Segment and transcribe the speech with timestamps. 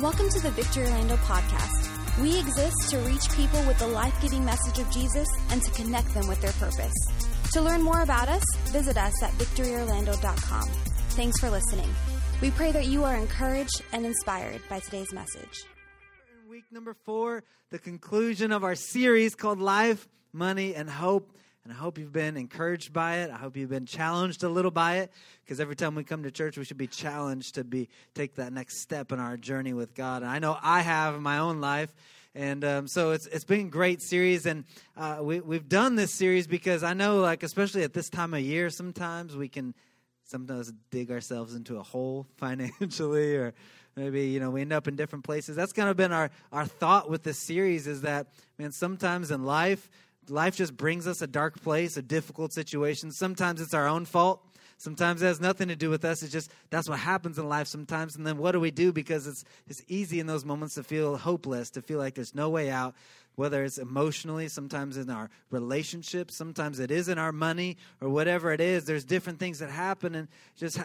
[0.00, 2.22] Welcome to the Victory Orlando podcast.
[2.22, 6.14] We exist to reach people with the life giving message of Jesus and to connect
[6.14, 6.94] them with their purpose.
[7.54, 10.68] To learn more about us, visit us at victoryorlando.com.
[11.16, 11.92] Thanks for listening.
[12.40, 15.64] We pray that you are encouraged and inspired by today's message.
[16.48, 21.32] Week number four, the conclusion of our series called Life, Money, and Hope.
[21.68, 23.30] And I hope you've been encouraged by it.
[23.30, 25.12] I hope you've been challenged a little by it.
[25.44, 28.54] Because every time we come to church, we should be challenged to be take that
[28.54, 30.22] next step in our journey with God.
[30.22, 31.94] And I know I have in my own life.
[32.34, 34.64] And um, so it's it's been a great series, and
[34.96, 38.40] uh, we we've done this series because I know, like especially at this time of
[38.40, 39.74] year, sometimes we can
[40.24, 43.52] sometimes dig ourselves into a hole financially, or
[43.94, 45.56] maybe you know we end up in different places.
[45.56, 49.44] That's kind of been our our thought with this series is that man, sometimes in
[49.44, 49.90] life
[50.30, 53.10] life just brings us a dark place, a difficult situation.
[53.10, 54.42] Sometimes it's our own fault.
[54.78, 56.22] Sometimes it has nothing to do with us.
[56.22, 58.14] It's just that's what happens in life sometimes.
[58.14, 58.92] And then what do we do?
[58.92, 62.48] Because it's it's easy in those moments to feel hopeless, to feel like there's no
[62.48, 62.94] way out.
[63.34, 68.52] Whether it's emotionally, sometimes in our relationships, sometimes it is in our money or whatever
[68.52, 68.84] it is.
[68.84, 70.78] There's different things that happen, and just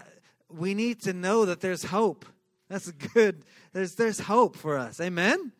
[0.50, 2.26] we need to know that there's hope.
[2.70, 3.44] That's good.
[3.74, 5.00] There's there's hope for us.
[5.00, 5.52] Amen.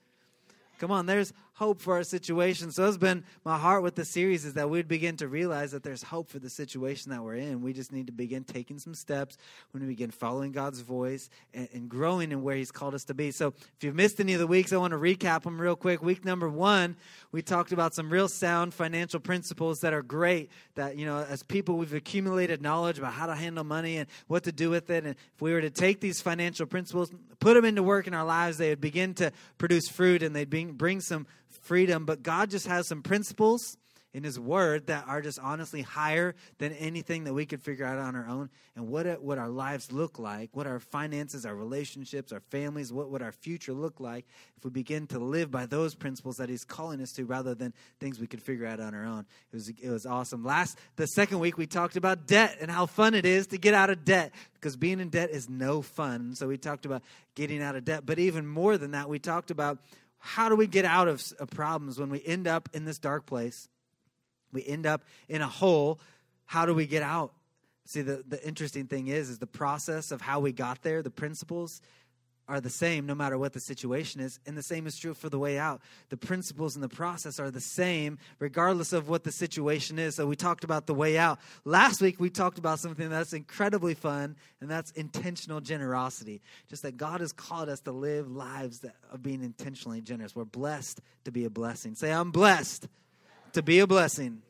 [0.80, 2.72] Come on, there's hope for our situation.
[2.72, 5.84] So it's been my heart with the series is that we'd begin to realize that
[5.84, 7.62] there's hope for the situation that we're in.
[7.62, 9.38] We just need to begin taking some steps.
[9.72, 13.14] when We begin following God's voice and, and growing in where He's called us to
[13.14, 13.30] be.
[13.30, 16.02] So if you've missed any of the weeks, I want to recap them real quick.
[16.02, 16.96] Week number one,
[17.32, 20.50] we talked about some real sound financial principles that are great.
[20.74, 24.44] That, you know, as people, we've accumulated knowledge about how to handle money and what
[24.46, 25.04] to do with it.
[25.04, 28.26] And if we were to take these financial principles, put them into work in our
[28.26, 31.28] lives, they would begin to produce fruit and they'd bring, bring some
[31.64, 33.78] freedom, but God just has some principles
[34.14, 37.98] in His Word that are just honestly higher than anything that we could figure out
[37.98, 38.50] on our own.
[38.76, 42.94] And what it, what our lives look like, what our finances, our relationships, our families,
[42.94, 44.26] what would our future look like
[44.58, 47.74] if we begin to live by those principles that He's calling us to, rather than
[48.00, 49.26] things we could figure out on our own.
[49.52, 50.44] It was it was awesome.
[50.44, 53.74] Last the second week we talked about debt and how fun it is to get
[53.74, 56.36] out of debt because being in debt is no fun.
[56.36, 57.02] So we talked about
[57.36, 59.80] getting out of debt, but even more than that, we talked about
[60.26, 63.68] how do we get out of, problems when we end up in this dark place?
[64.54, 66.00] We end up in a hole.
[66.46, 67.34] How do we get out?
[67.84, 71.10] See, the, the interesting thing is, is the process of how we got there, the
[71.10, 71.82] principles,
[72.48, 74.40] are the same no matter what the situation is.
[74.46, 75.82] And the same is true for the way out.
[76.10, 80.16] The principles and the process are the same regardless of what the situation is.
[80.16, 81.40] So we talked about the way out.
[81.64, 86.42] Last week, we talked about something that's incredibly fun, and that's intentional generosity.
[86.70, 90.36] Just that God has called us to live lives that, of being intentionally generous.
[90.36, 91.96] We're blessed to be a blessing.
[91.96, 92.88] Say, I'm blessed
[93.54, 94.42] to be a blessing.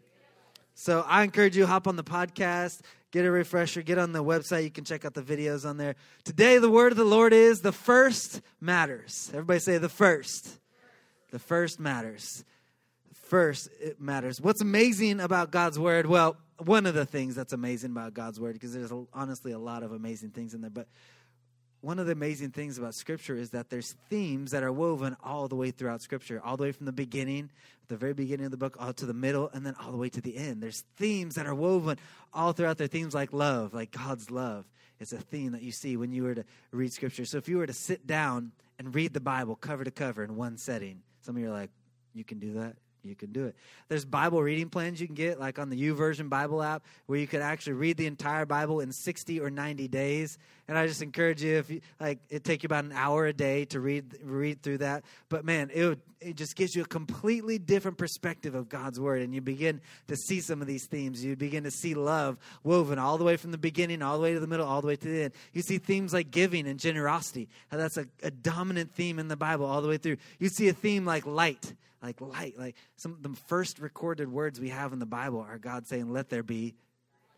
[0.75, 2.81] So I encourage you hop on the podcast,
[3.13, 4.63] get a refresher, get on the website.
[4.63, 5.95] You can check out the videos on there.
[6.25, 9.29] Today, the word of the Lord is the first matters.
[9.31, 10.59] Everybody say the first.
[11.29, 12.43] The first matters.
[13.13, 14.41] First, it matters.
[14.41, 16.07] What's amazing about God's word?
[16.07, 19.83] Well, one of the things that's amazing about God's word, because there's honestly a lot
[19.83, 20.87] of amazing things in there, but
[21.83, 25.49] one of the amazing things about scripture is that there's themes that are woven all
[25.49, 27.49] the way throughout scripture all the way from the beginning
[27.89, 30.07] the very beginning of the book all to the middle and then all the way
[30.07, 31.99] to the end there's themes that are woven
[32.33, 34.65] all throughout there themes like love like god's love
[35.01, 37.57] it's a theme that you see when you were to read scripture so if you
[37.57, 41.35] were to sit down and read the bible cover to cover in one setting some
[41.35, 41.69] of you are like
[42.13, 43.55] you can do that you can do it.
[43.89, 47.27] There's Bible reading plans you can get, like on the YouVersion Bible app, where you
[47.27, 50.37] could actually read the entire Bible in 60 or 90 days.
[50.67, 53.33] And I just encourage you, if you like, it take you about an hour a
[53.33, 55.03] day to read read through that.
[55.27, 59.21] But man, it would, it just gives you a completely different perspective of God's word,
[59.21, 61.23] and you begin to see some of these themes.
[61.23, 64.33] You begin to see love woven all the way from the beginning, all the way
[64.33, 65.33] to the middle, all the way to the end.
[65.51, 67.49] You see themes like giving and generosity.
[67.69, 70.17] How that's a, a dominant theme in the Bible all the way through.
[70.39, 72.59] You see a theme like light like light.
[72.59, 76.11] Like some of the first recorded words we have in the Bible are God saying,
[76.11, 76.75] Let there be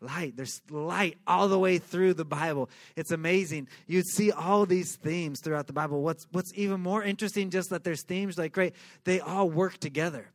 [0.05, 0.35] light.
[0.35, 2.69] There's light all the way through the Bible.
[2.95, 3.67] It's amazing.
[3.87, 6.01] You'd see all these themes throughout the Bible.
[6.01, 10.31] What's what's even more interesting, just that there's themes like great, they all work together.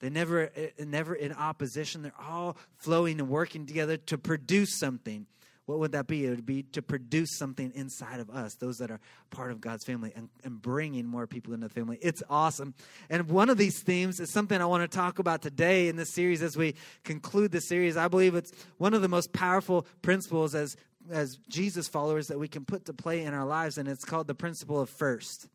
[0.00, 2.02] They never never in opposition.
[2.02, 5.26] They're all flowing and working together to produce something
[5.66, 6.26] what would that be?
[6.26, 8.98] It would be to produce something inside of us, those that are
[9.30, 11.98] part of God's family, and, and bringing more people into the family.
[12.02, 12.74] It's awesome.
[13.08, 16.12] And one of these themes is something I want to talk about today in this
[16.12, 16.74] series as we
[17.04, 17.96] conclude the series.
[17.96, 20.76] I believe it's one of the most powerful principles as,
[21.10, 24.26] as Jesus followers that we can put to play in our lives, and it's called
[24.26, 25.48] the principle of first.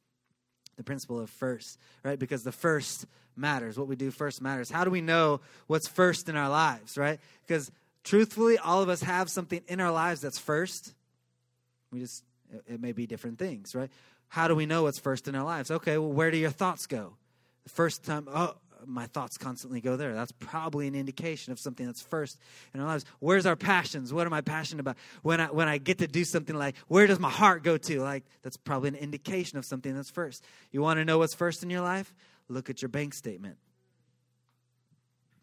[0.77, 2.19] The principle of first, right?
[2.19, 3.77] Because the first matters.
[3.77, 4.69] What we do first matters.
[4.69, 7.19] How do we know what's first in our lives, right?
[7.45, 7.71] Because
[8.07, 10.93] truthfully, all of us have something in our lives that's first.
[11.91, 12.23] We just,
[12.67, 13.89] it, may be different things, right?
[14.29, 15.71] how do we know what's first in our lives?
[15.71, 17.13] Okay, well, where do your thoughts go?
[17.63, 18.55] The first time, oh,
[18.85, 20.13] my thoughts constantly go there.
[20.13, 22.37] That's probably an indication of something that's first
[22.73, 23.05] in our lives.
[23.19, 24.13] Where's our passions?
[24.13, 24.97] What am I passionate about?
[25.23, 28.01] When I when I get to do something like where does my heart go to?
[28.01, 30.45] Like that's probably an indication of something that's first.
[30.71, 32.13] You want to know what's first in your life?
[32.49, 33.57] Look at your bank statement.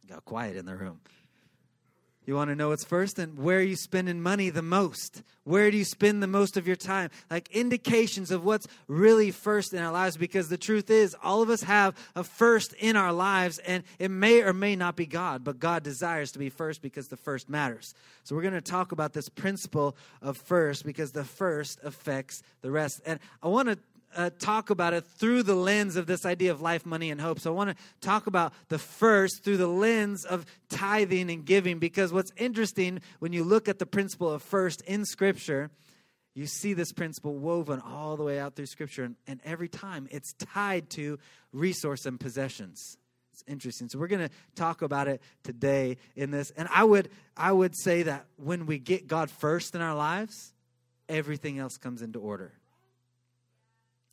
[0.08, 1.00] Got quiet in the room.
[2.26, 3.18] You want to know what's first?
[3.18, 5.22] And where are you spending money the most?
[5.44, 7.10] Where do you spend the most of your time?
[7.30, 10.16] Like indications of what's really first in our lives.
[10.16, 14.10] Because the truth is, all of us have a first in our lives, and it
[14.10, 17.50] may or may not be God, but God desires to be first because the first
[17.50, 17.94] matters.
[18.22, 22.70] So we're going to talk about this principle of first because the first affects the
[22.70, 23.02] rest.
[23.04, 23.78] And I want to
[24.16, 27.40] uh, talk about it through the lens of this idea of life, money, and hope.
[27.40, 31.78] So I want to talk about the first through the lens of tithing and giving
[31.78, 35.70] because what's interesting when you look at the principle of first in Scripture,
[36.34, 40.08] you see this principle woven all the way out through Scripture, and, and every time
[40.10, 41.18] it's tied to
[41.52, 42.98] resource and possessions.
[43.32, 43.88] It's interesting.
[43.88, 46.52] So we're going to talk about it today in this.
[46.56, 50.52] And I would I would say that when we get God first in our lives,
[51.08, 52.52] everything else comes into order.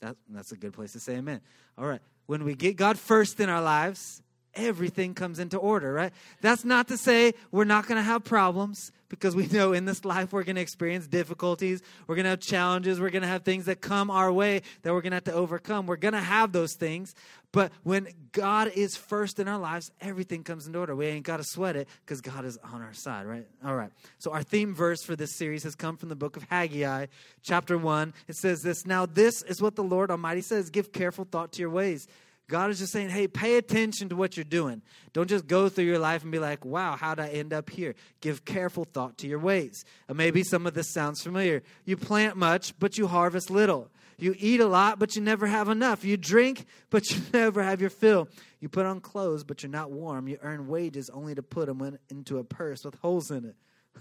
[0.02, 1.42] That, that's a good place to say amen.
[1.78, 2.02] All right.
[2.26, 4.22] When we get God first in our lives,
[4.56, 6.14] everything comes into order, right?
[6.42, 10.06] That's not to say we're not going to have problems because we know in this
[10.06, 13.44] life we're going to experience difficulties, we're going to have challenges, we're going to have
[13.44, 15.86] things that come our way that we're going to have to overcome.
[15.86, 17.14] We're going to have those things,
[17.52, 20.96] but when God is first in our lives, everything comes into order.
[20.96, 23.46] We ain't got to sweat it because God is on our side, right?
[23.66, 23.92] All right.
[24.20, 27.08] So our theme verse for this series has come from the book of Haggai,
[27.44, 28.14] chapter 1.
[28.30, 31.60] It says this, "Now this is what the Lord Almighty says, give careful thought to
[31.60, 32.08] your ways."
[32.52, 34.82] God is just saying, hey, pay attention to what you're doing.
[35.14, 37.96] Don't just go through your life and be like, wow, how'd I end up here?
[38.20, 39.86] Give careful thought to your ways.
[40.10, 41.64] And maybe some of this sounds familiar.
[41.86, 43.90] You plant much, but you harvest little.
[44.18, 46.04] You eat a lot, but you never have enough.
[46.04, 48.28] You drink, but you never have your fill.
[48.60, 50.28] You put on clothes, but you're not warm.
[50.28, 53.54] You earn wages only to put them in, into a purse with holes in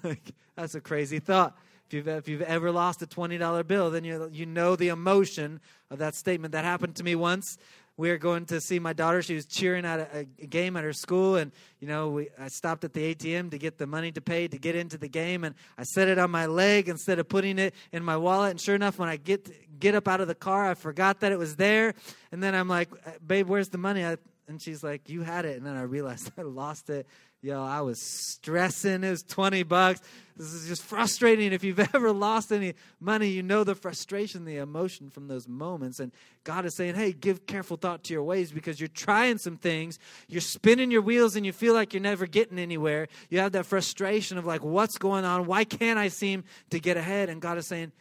[0.02, 0.18] it.
[0.56, 1.56] That's a crazy thought.
[1.90, 5.58] If you've, if you've ever lost a $20 bill, then you, you know the emotion
[5.90, 6.52] of that statement.
[6.52, 7.58] That happened to me once
[8.00, 9.20] we were going to see my daughter.
[9.20, 12.48] She was cheering at a, a, game at her school, and you know, we, I
[12.48, 15.44] stopped at the ATM to get the money to pay to get into the game,
[15.44, 18.52] and I set it on my leg instead of putting it in my wallet.
[18.52, 21.30] And sure enough, when I get get up out of the car, I forgot that
[21.30, 21.92] it was there,
[22.32, 22.88] and then I'm like,
[23.24, 24.16] "Babe, where's the money?" I,
[24.48, 27.06] and she's like, "You had it," and then I realized I lost it.
[27.42, 29.02] Yo, I was stressing.
[29.02, 30.00] It was 20 bucks.
[30.36, 31.52] This is just frustrating.
[31.54, 36.00] If you've ever lost any money, you know the frustration, the emotion from those moments.
[36.00, 36.12] And
[36.44, 39.98] God is saying, hey, give careful thought to your ways because you're trying some things.
[40.28, 43.08] You're spinning your wheels and you feel like you're never getting anywhere.
[43.30, 45.46] You have that frustration of like, what's going on?
[45.46, 47.30] Why can't I seem to get ahead?
[47.30, 47.92] And God is saying,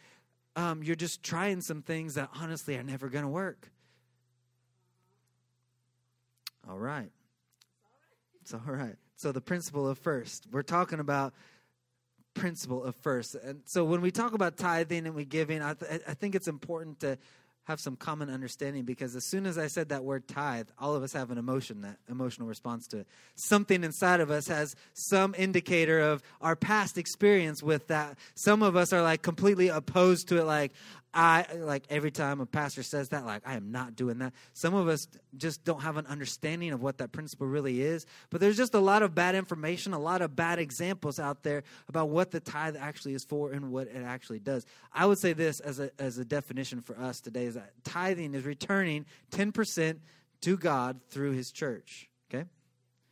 [0.54, 3.70] um, you're just trying some things that honestly are never going to work.
[6.68, 7.10] All right.
[8.42, 8.96] It's all right.
[9.20, 10.46] So the principle of first.
[10.50, 11.34] We're talking about
[12.32, 13.34] principle of first.
[13.34, 16.48] And so when we talk about tithing and we giving, I, th- I think it's
[16.48, 17.18] important to
[17.64, 21.02] have some common understanding because as soon as I said that word tithe, all of
[21.02, 23.06] us have an emotion, that emotional response to it.
[23.34, 28.16] Something inside of us has some indicator of our past experience with that.
[28.36, 30.72] Some of us are like completely opposed to it, like,
[31.12, 34.32] I like every time a pastor says that, like, I am not doing that.
[34.52, 38.06] Some of us just don't have an understanding of what that principle really is.
[38.30, 41.64] But there's just a lot of bad information, a lot of bad examples out there
[41.88, 44.64] about what the tithe actually is for and what it actually does.
[44.92, 48.34] I would say this as a as a definition for us today is that tithing
[48.34, 49.98] is returning 10%
[50.42, 52.08] to God through his church.
[52.32, 52.48] Okay?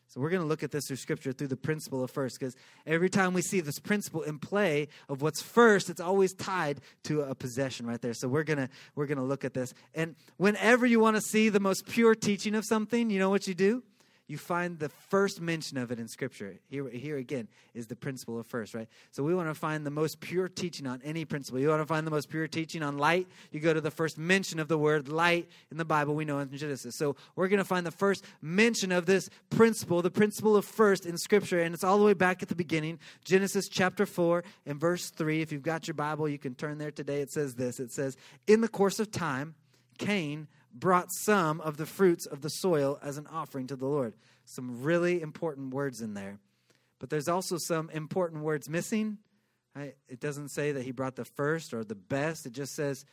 [0.09, 2.57] So we're going to look at this through scripture through the principle of first because
[2.87, 7.21] every time we see this principle in play of what's first, it's always tied to
[7.21, 8.15] a possession right there.
[8.15, 9.75] So we're going to we're going to look at this.
[9.95, 13.47] And whenever you want to see the most pure teaching of something, you know what
[13.47, 13.83] you do?
[14.29, 16.55] You find the first mention of it in Scripture.
[16.69, 18.87] Here, here again is the principle of first, right?
[19.11, 21.59] So we want to find the most pure teaching on any principle.
[21.59, 24.19] You want to find the most pure teaching on light, you go to the first
[24.19, 26.95] mention of the word light in the Bible, we know in Genesis.
[26.95, 31.07] So we're going to find the first mention of this principle, the principle of first
[31.07, 34.79] in Scripture, and it's all the way back at the beginning, Genesis chapter 4 and
[34.79, 35.41] verse 3.
[35.41, 37.23] If you've got your Bible, you can turn there today.
[37.23, 39.55] It says this It says, In the course of time,
[39.97, 44.15] Cain brought some of the fruits of the soil as an offering to the Lord.
[44.45, 46.39] Some really important words in there.
[46.99, 49.19] But there's also some important words missing.
[50.09, 52.47] It doesn't say that he brought the first or the best.
[52.47, 53.05] It just says,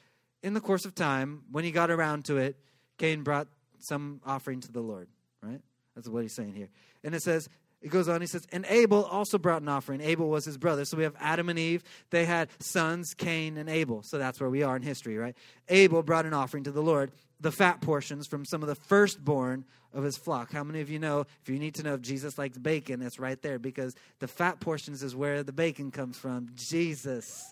[0.41, 2.57] in the course of time, when he got around to it,
[2.97, 3.47] Cain brought
[3.79, 5.07] some offering to the Lord.
[5.43, 5.61] Right?
[5.95, 6.69] That's what he's saying here.
[7.03, 7.49] And it says,
[7.81, 10.01] It goes on, he says, and Abel also brought an offering.
[10.01, 10.85] Abel was his brother.
[10.85, 11.83] So we have Adam and Eve.
[12.09, 14.01] They had sons, Cain and Abel.
[14.01, 15.35] So that's where we are in history, right?
[15.69, 19.65] Abel brought an offering to the Lord, the fat portions from some of the firstborn
[19.93, 20.51] of his flock.
[20.51, 23.19] How many of you know, if you need to know if Jesus likes bacon, it's
[23.19, 26.49] right there because the fat portions is where the bacon comes from.
[26.55, 27.51] Jesus.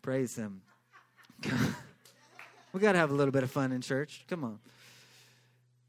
[0.00, 0.62] Praise him.
[2.72, 4.24] we got to have a little bit of fun in church.
[4.28, 4.58] Come on.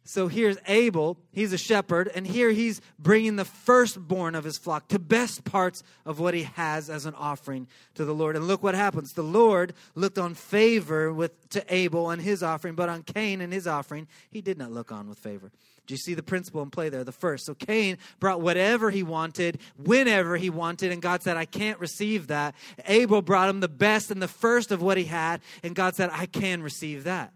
[0.05, 4.89] So here's Abel, he's a shepherd, and here he's bringing the firstborn of his flock,
[4.89, 8.35] to best parts of what he has as an offering to the Lord.
[8.35, 9.13] And look what happens.
[9.13, 13.53] The Lord looked on favor with to Abel and his offering, but on Cain and
[13.53, 15.51] his offering, he did not look on with favor.
[15.87, 17.03] Do you see the principle in play there?
[17.03, 17.45] The first.
[17.45, 22.27] So Cain brought whatever he wanted, whenever he wanted, and God said, I can't receive
[22.27, 22.55] that.
[22.87, 26.09] Abel brought him the best and the first of what he had, and God said,
[26.11, 27.33] I can receive that.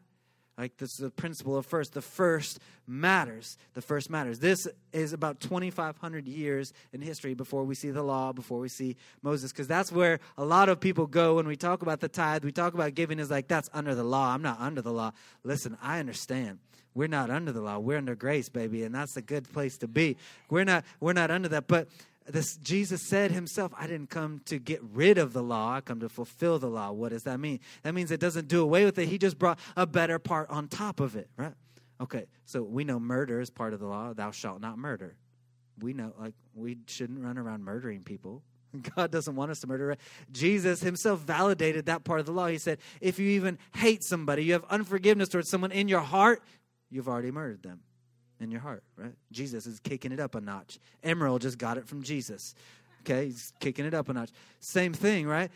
[0.57, 1.93] Like this is the principle of first.
[1.93, 3.57] The first matters.
[3.75, 4.39] The first matters.
[4.39, 8.95] This is about 2,500 years in history before we see the law, before we see
[9.21, 12.43] Moses, because that's where a lot of people go when we talk about the tithe.
[12.43, 14.33] We talk about giving is like that's under the law.
[14.33, 15.11] I'm not under the law.
[15.43, 16.57] Listen, I understand.
[16.95, 17.77] We're not under the law.
[17.77, 20.17] We're under grace, baby, and that's a good place to be.
[20.49, 20.83] We're not.
[20.99, 21.87] We're not under that, but
[22.27, 25.99] this Jesus said himself, I didn't come to get rid of the law, I come
[26.01, 26.91] to fulfill the law.
[26.91, 27.59] What does that mean?
[27.83, 29.07] That means it doesn't do away with it.
[29.07, 31.53] He just brought a better part on top of it, right?
[31.99, 34.13] Okay, so we know murder is part of the law.
[34.13, 35.15] Thou shalt not murder.
[35.79, 38.43] We know, like, we shouldn't run around murdering people.
[38.95, 39.97] God doesn't want us to murder.
[40.31, 42.47] Jesus himself validated that part of the law.
[42.47, 46.43] He said, if you even hate somebody, you have unforgiveness towards someone in your heart,
[46.89, 47.81] you've already murdered them
[48.39, 49.13] in your heart, right?
[49.31, 50.79] Jesus is kicking it up a notch.
[51.03, 52.55] Emeril just got it from Jesus.
[53.01, 54.31] Okay, he's kicking it up a notch.
[54.59, 55.49] Same thing, right?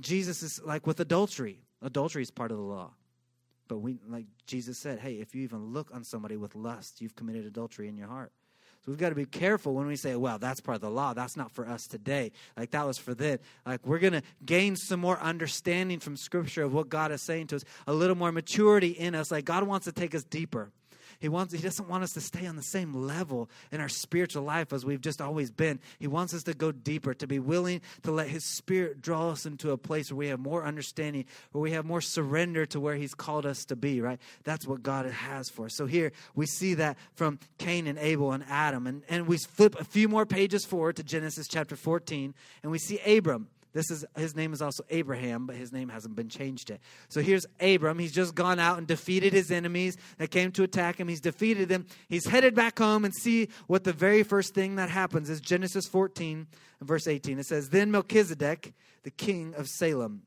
[0.00, 1.60] Jesus is like with adultery.
[1.82, 2.92] Adultery is part of the law.
[3.68, 7.16] But we like Jesus said, hey, if you even look on somebody with lust, you've
[7.16, 8.32] committed adultery in your heart.
[8.84, 11.14] So we've got to be careful when we say, well, that's part of the law.
[11.14, 12.32] That's not for us today.
[12.54, 13.38] Like that was for then.
[13.64, 17.46] Like we're going to gain some more understanding from Scripture of what God is saying
[17.46, 19.30] to us, a little more maturity in us.
[19.30, 20.70] Like God wants to take us deeper.
[21.24, 24.42] He wants he doesn't want us to stay on the same level in our spiritual
[24.42, 25.80] life as we've just always been.
[25.98, 29.46] He wants us to go deeper, to be willing to let his spirit draw us
[29.46, 32.96] into a place where we have more understanding, where we have more surrender to where
[32.96, 34.20] he's called us to be, right?
[34.42, 35.74] That's what God has for us.
[35.74, 38.86] So here we see that from Cain and Abel and Adam.
[38.86, 42.76] And, and we flip a few more pages forward to Genesis chapter 14, and we
[42.76, 43.48] see Abram.
[43.74, 46.80] This is his name is also Abraham, but his name hasn't been changed yet.
[47.08, 47.98] So here's Abram.
[47.98, 51.08] He's just gone out and defeated his enemies that came to attack him.
[51.08, 51.86] He's defeated them.
[52.08, 55.86] He's headed back home and see what the very first thing that happens is Genesis
[55.86, 56.46] 14
[56.84, 57.38] verse 18.
[57.38, 60.22] It says, Then Melchizedek, the king of Salem.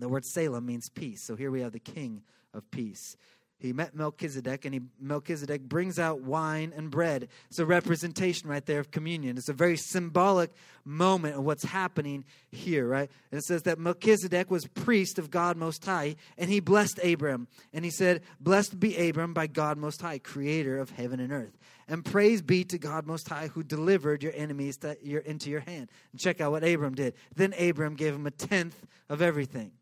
[0.00, 1.24] The word Salem means peace.
[1.24, 3.16] So here we have the king of peace
[3.64, 7.28] he met Melchizedek, and he, Melchizedek brings out wine and bread.
[7.48, 9.38] It's a representation right there of communion.
[9.38, 10.50] It's a very symbolic
[10.84, 13.10] moment of what's happening here, right?
[13.30, 17.48] And it says that Melchizedek was priest of God Most High, and he blessed Abram.
[17.72, 21.58] And he said, Blessed be Abram by God Most High, creator of heaven and earth.
[21.88, 25.90] And praise be to God Most High, who delivered your enemies your, into your hand.
[26.12, 27.14] And check out what Abram did.
[27.34, 29.72] Then Abram gave him a tenth of everything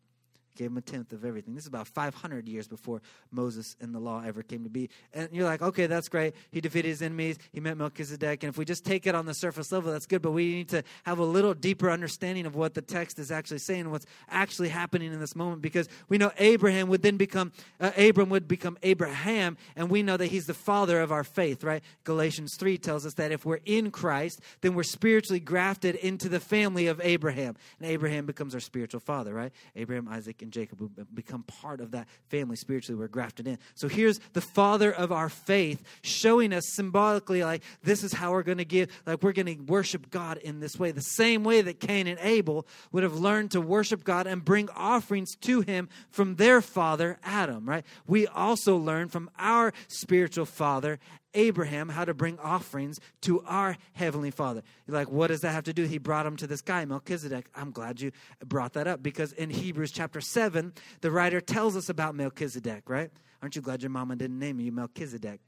[0.55, 1.55] gave him a tenth of everything.
[1.55, 4.89] This is about 500 years before Moses and the law ever came to be.
[5.13, 6.35] And you're like, okay, that's great.
[6.51, 7.37] He defeated his enemies.
[7.51, 8.43] He met Melchizedek.
[8.43, 10.21] And if we just take it on the surface level, that's good.
[10.21, 13.59] But we need to have a little deeper understanding of what the text is actually
[13.59, 17.91] saying, what's actually happening in this moment, because we know Abraham would then become, uh,
[17.97, 21.83] Abram would become Abraham, and we know that he's the father of our faith, right?
[22.03, 26.39] Galatians 3 tells us that if we're in Christ, then we're spiritually grafted into the
[26.39, 27.55] family of Abraham.
[27.79, 29.51] And Abraham becomes our spiritual father, right?
[29.75, 32.99] Abraham, Isaac, and Jacob become part of that family spiritually.
[32.99, 33.57] We're grafted in.
[33.73, 38.43] So here's the father of our faith showing us symbolically, like, this is how we're
[38.43, 40.91] going to give, like, we're going to worship God in this way.
[40.91, 44.69] The same way that Cain and Abel would have learned to worship God and bring
[44.75, 47.85] offerings to him from their father, Adam, right?
[48.05, 50.99] We also learn from our spiritual father,
[51.33, 54.63] Abraham how to bring offerings to our Heavenly Father.
[54.87, 55.83] You're like, what does that have to do?
[55.83, 57.47] He brought him to this guy, Melchizedek.
[57.55, 58.11] I'm glad you
[58.45, 63.11] brought that up because in Hebrews chapter 7, the writer tells us about Melchizedek, right?
[63.41, 65.39] Aren't you glad your mama didn't name you Melchizedek?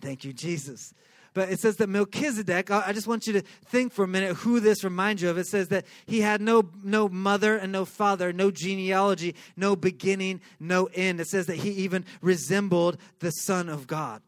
[0.00, 0.92] Thank you, Jesus.
[1.34, 4.60] But it says that Melchizedek, I just want you to think for a minute who
[4.60, 5.38] this reminds you of.
[5.38, 10.40] It says that he had no, no mother and no father, no genealogy, no beginning,
[10.58, 11.20] no end.
[11.20, 14.22] It says that he even resembled the Son of God.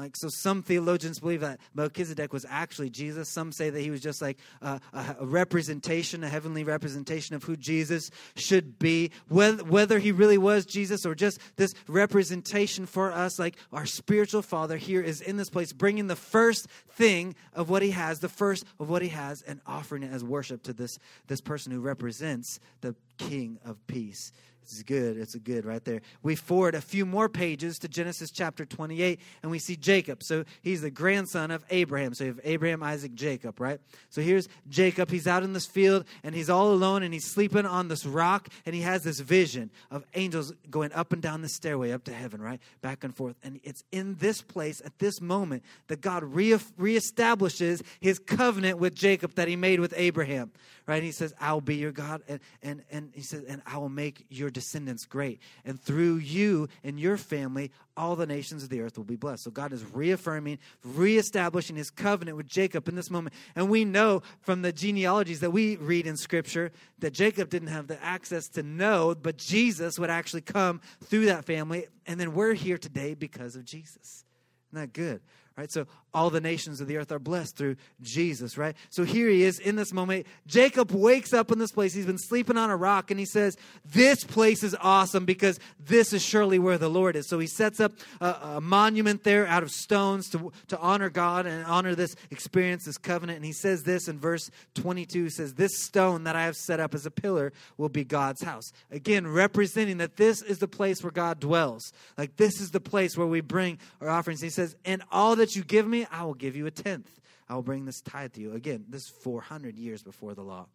[0.00, 3.28] Like, so some theologians believe that Melchizedek was actually Jesus.
[3.28, 7.54] Some say that he was just like a, a, representation, a heavenly representation of who
[7.54, 9.10] Jesus should be.
[9.28, 14.40] Whether, whether he really was Jesus or just this representation for us, like our spiritual
[14.40, 18.28] father here is in this place, bringing the first thing of what he has, the
[18.30, 21.80] first of what he has, and offering it as worship to this, this person who
[21.80, 24.32] represents the King of Peace.
[24.72, 25.16] It's good.
[25.16, 26.00] It's a good right there.
[26.22, 30.22] We forward a few more pages to Genesis chapter 28, and we see Jacob.
[30.22, 32.14] So he's the grandson of Abraham.
[32.14, 33.80] So you have Abraham, Isaac, Jacob, right?
[34.08, 35.10] So here's Jacob.
[35.10, 38.48] He's out in this field, and he's all alone, and he's sleeping on this rock,
[38.66, 42.12] and he has this vision of angels going up and down the stairway up to
[42.12, 42.60] heaven, right?
[42.80, 43.36] Back and forth.
[43.42, 48.94] And it's in this place, at this moment, that God re- reestablishes his covenant with
[48.94, 50.52] Jacob that he made with Abraham,
[50.86, 50.96] right?
[50.96, 53.88] And he says, I'll be your God, and, and, and he says, and I will
[53.88, 55.40] make your descendants great.
[55.64, 59.44] And through you and your family, all the nations of the earth will be blessed.
[59.44, 63.34] So God is reaffirming, reestablishing his covenant with Jacob in this moment.
[63.56, 67.86] And we know from the genealogies that we read in Scripture that Jacob didn't have
[67.86, 71.86] the access to know, but Jesus would actually come through that family.
[72.06, 74.24] And then we're here today because of Jesus.
[74.70, 75.20] Isn't that good?
[75.60, 75.70] Right?
[75.70, 78.74] So all the nations of the earth are blessed through Jesus, right?
[78.88, 80.26] So here he is in this moment.
[80.46, 81.92] Jacob wakes up in this place.
[81.92, 86.14] He's been sleeping on a rock and he says, This place is awesome because this
[86.14, 87.28] is surely where the Lord is.
[87.28, 91.44] So he sets up a, a monument there out of stones to, to honor God
[91.44, 93.36] and honor this experience, this covenant.
[93.36, 96.80] And he says this in verse 22 he says, This stone that I have set
[96.80, 98.72] up as a pillar will be God's house.
[98.90, 101.92] Again, representing that this is the place where God dwells.
[102.16, 104.40] Like this is the place where we bring our offerings.
[104.40, 107.20] He says, And all that you give me, I will give you a tenth.
[107.48, 108.52] I will bring this tithe to you.
[108.52, 110.66] Again, this is 400 years before the law,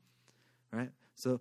[0.72, 0.90] right?
[1.16, 1.40] So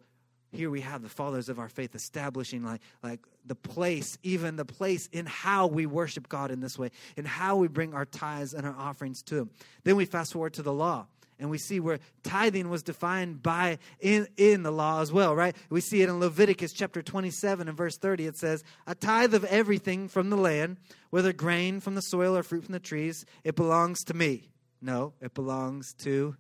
[0.55, 4.65] here we have the fathers of our faith establishing like like the place even the
[4.65, 8.55] place in how we worship god in this way in how we bring our tithes
[8.55, 9.51] and our offerings to him
[9.83, 11.07] then we fast forward to the law
[11.39, 15.57] and we see where tithing was defined by in, in the law as well right?
[15.71, 19.45] We see it in leviticus chapter 27 and verse 30 it says a tithe of
[19.45, 20.79] everything from the land
[21.11, 24.51] whether grain from the soil or fruit from the trees it belongs to me.
[24.81, 26.37] No it belongs to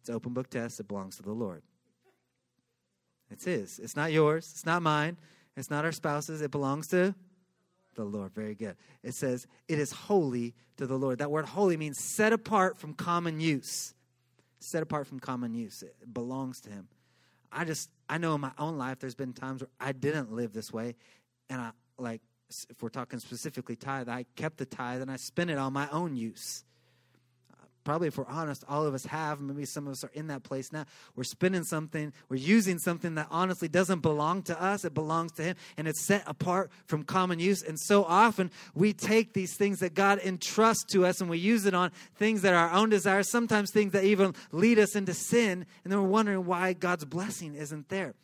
[0.00, 1.62] it's open book test it belongs to the lord.
[3.30, 3.78] It's his.
[3.78, 4.50] It's not yours.
[4.52, 5.16] It's not mine.
[5.56, 6.42] It's not our spouses.
[6.42, 7.14] It belongs to
[7.94, 8.32] the Lord.
[8.34, 8.76] Very good.
[9.02, 11.18] It says, it is holy to the Lord.
[11.18, 13.94] That word holy means set apart from common use
[14.58, 15.82] set apart from common use.
[15.82, 16.88] It belongs to Him.
[17.52, 20.52] I just, I know in my own life, there's been times where I didn't live
[20.52, 20.96] this way.
[21.48, 22.20] And I, like,
[22.68, 25.88] if we're talking specifically tithe, I kept the tithe and I spent it on my
[25.90, 26.64] own use
[27.86, 29.40] probably if we're honest, all of us have.
[29.40, 30.84] Maybe some of us are in that place now.
[31.14, 34.84] We're spending something, we're using something that honestly doesn't belong to us.
[34.84, 37.62] It belongs to Him, and it's set apart from common use.
[37.62, 41.64] And so often we take these things that God entrusts to us and we use
[41.64, 45.14] it on things that are our own desires, sometimes things that even lead us into
[45.14, 45.64] sin.
[45.84, 48.14] And then we're wondering why God's blessing isn't there.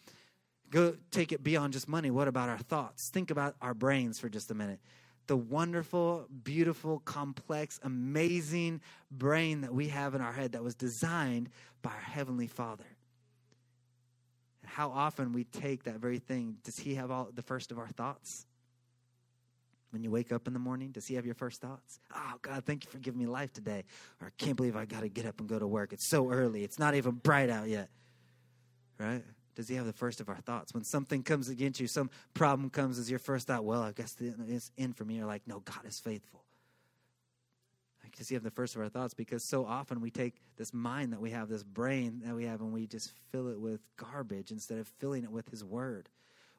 [0.70, 2.11] Go take it beyond just money.
[2.11, 3.11] What about our thoughts?
[3.12, 4.81] Think about our brains for just a minute
[5.26, 8.80] the wonderful, beautiful, complex, amazing
[9.11, 11.48] brain that we have in our head that was designed
[11.82, 12.85] by our Heavenly Father.
[14.62, 16.56] And how often we take that very thing.
[16.64, 18.46] Does He have all the first of our thoughts?
[19.90, 22.00] When you wake up in the morning, does He have your first thoughts?
[22.14, 23.85] Oh, God, thank you for giving me life today.
[24.20, 25.92] Or I can't believe I got to get up and go to work.
[25.92, 27.88] It's so early, it's not even bright out yet.
[28.98, 29.22] Right?
[29.54, 30.72] Does he have the first of our thoughts?
[30.72, 34.16] When something comes against you, some problem comes as your first thought, well, I guess
[34.20, 35.16] it's in for me.
[35.16, 36.44] You're like, no, God is faithful.
[38.02, 39.14] Like, does he have the first of our thoughts?
[39.14, 42.60] Because so often we take this mind that we have, this brain that we have,
[42.60, 46.08] and we just fill it with garbage instead of filling it with his word.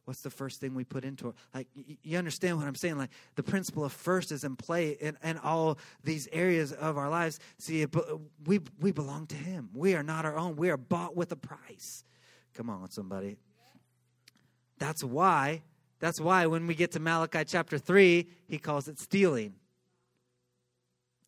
[0.06, 1.36] What's the first thing we put into it?
[1.54, 2.98] Like, you understand what I'm saying?
[2.98, 7.10] Like, the principle of first is in play in, in all these areas of our
[7.10, 7.40] lives.
[7.58, 7.86] See,
[8.46, 9.70] we, we belong to him.
[9.74, 10.58] We are not our own.
[10.58, 12.04] We are bought with a price.
[12.54, 13.38] Come on, somebody.
[14.78, 15.64] That's why,
[16.00, 19.54] that's why when we get to Malachi chapter 3, he calls it stealing.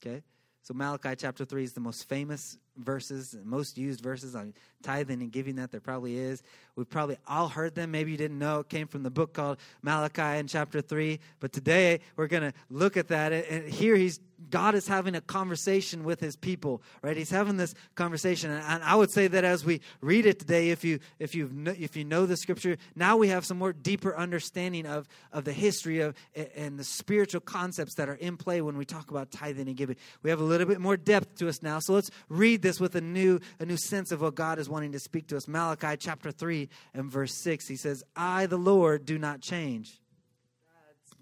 [0.01, 0.23] Okay?
[0.61, 5.31] So Malachi chapter 3 is the most famous verses, most used verses on tithing and
[5.31, 6.43] giving that there probably is.
[6.75, 7.91] We've probably all heard them.
[7.91, 11.19] Maybe you didn't know it came from the book called Malachi in chapter 3.
[11.39, 13.31] But today we're going to look at that.
[13.31, 17.15] And here he's God is having a conversation with his people, right?
[17.15, 18.51] He's having this conversation.
[18.51, 21.95] And I would say that as we read it today, if you if you if
[21.95, 26.01] you know the scripture, now we have some more deeper understanding of of the history
[26.01, 26.15] of
[26.55, 29.95] and the spiritual concepts that are in play when we talk about tithing and giving.
[30.21, 31.79] We have a little bit more depth to us now.
[31.79, 34.91] So let's read this with a new a new sense of what God is wanting
[34.93, 35.47] to speak to us.
[35.47, 37.67] Malachi chapter 3 and verse 6.
[37.67, 39.99] He says, "I the Lord do not change."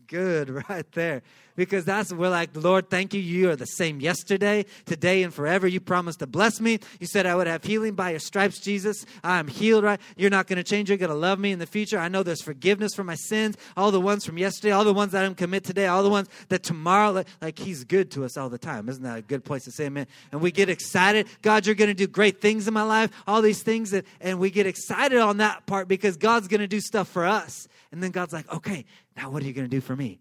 [0.05, 1.21] good right there
[1.55, 3.19] because that's we're like lord thank you.
[3.19, 5.67] You are the same yesterday today and forever.
[5.67, 6.79] You promised to bless me.
[6.99, 9.05] You said i would have healing by your stripes jesus.
[9.23, 9.99] I'm healed right?
[10.17, 10.89] You're not going to change.
[10.89, 11.99] You're going to love me in the future.
[11.99, 13.57] I know there's forgiveness for my sins.
[13.77, 16.29] All the ones from yesterday all the ones that i'm commit today all the ones
[16.49, 18.89] that tomorrow like, like he's good to us all the time.
[18.89, 20.07] Isn't that a good place to say amen?
[20.31, 21.27] And we get excited.
[21.41, 23.11] God you're going to do great things in my life.
[23.27, 26.67] All these things that and we get excited on that part because god's going to
[26.67, 27.67] do stuff for us.
[27.91, 28.85] And then god's like okay
[29.15, 30.19] now what are you going to do for me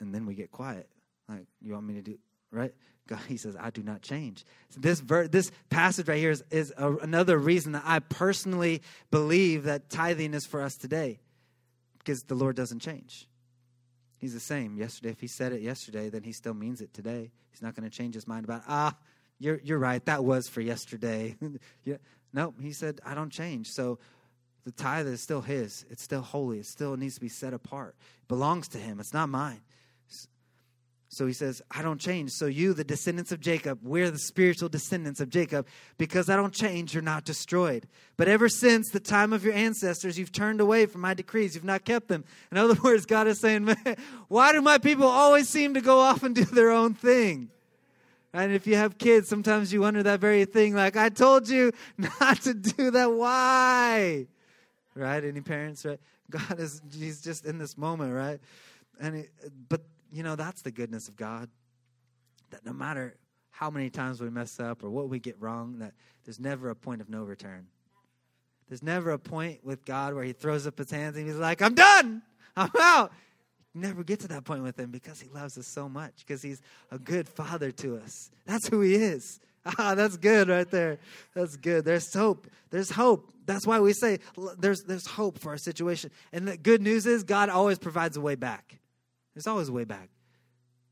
[0.00, 0.88] and then we get quiet.
[1.28, 2.18] Like, you want me to do
[2.50, 2.72] right?
[3.08, 4.44] God, he says, I do not change.
[4.70, 8.82] So this ver- this passage right here is, is a, another reason that I personally
[9.12, 11.20] believe that tithing is for us today,
[11.98, 13.28] because the Lord doesn't change.
[14.18, 14.76] He's the same.
[14.76, 17.30] Yesterday, if he said it yesterday, then he still means it today.
[17.52, 18.96] He's not going to change his mind about ah,
[19.38, 20.04] you're you're right.
[20.06, 21.36] That was for yesterday.
[21.84, 21.96] yeah.
[22.32, 23.70] No, he said, I don't change.
[23.70, 23.98] So
[24.64, 25.86] the tithe is still his.
[25.90, 26.58] It's still holy.
[26.58, 27.94] It still needs to be set apart.
[28.22, 28.98] It belongs to him.
[28.98, 29.60] It's not mine.
[31.16, 32.32] So he says, I don't change.
[32.32, 35.66] So you, the descendants of Jacob, we're the spiritual descendants of Jacob.
[35.96, 37.88] Because I don't change, you're not destroyed.
[38.18, 41.54] But ever since the time of your ancestors, you've turned away from my decrees.
[41.54, 42.26] You've not kept them.
[42.52, 43.96] In other words, God is saying, Man,
[44.28, 47.48] why do my people always seem to go off and do their own thing?
[48.34, 51.72] And if you have kids, sometimes you wonder that very thing, like, I told you
[52.20, 53.10] not to do that.
[53.10, 54.26] Why?
[54.94, 55.24] Right?
[55.24, 56.00] Any parents, right?
[56.28, 58.38] God is, he's just in this moment, right?
[59.00, 59.30] And, it,
[59.70, 59.80] but
[60.26, 61.48] know, that's the goodness of God.
[62.50, 63.16] That no matter
[63.50, 66.76] how many times we mess up or what we get wrong, that there's never a
[66.76, 67.66] point of no return.
[68.68, 71.62] There's never a point with God where He throws up His hands and He's like,
[71.62, 72.22] I'm done,
[72.56, 73.12] I'm out.
[73.74, 76.42] You never get to that point with Him because He loves us so much, because
[76.42, 76.60] He's
[76.90, 78.30] a good Father to us.
[78.44, 79.40] That's who He is.
[79.78, 80.98] Ah, that's good right there.
[81.34, 81.84] That's good.
[81.84, 82.46] There's hope.
[82.70, 83.32] There's hope.
[83.46, 84.18] That's why we say
[84.58, 86.10] there's there's hope for our situation.
[86.32, 88.78] And the good news is God always provides a way back.
[89.34, 90.08] There's always a way back.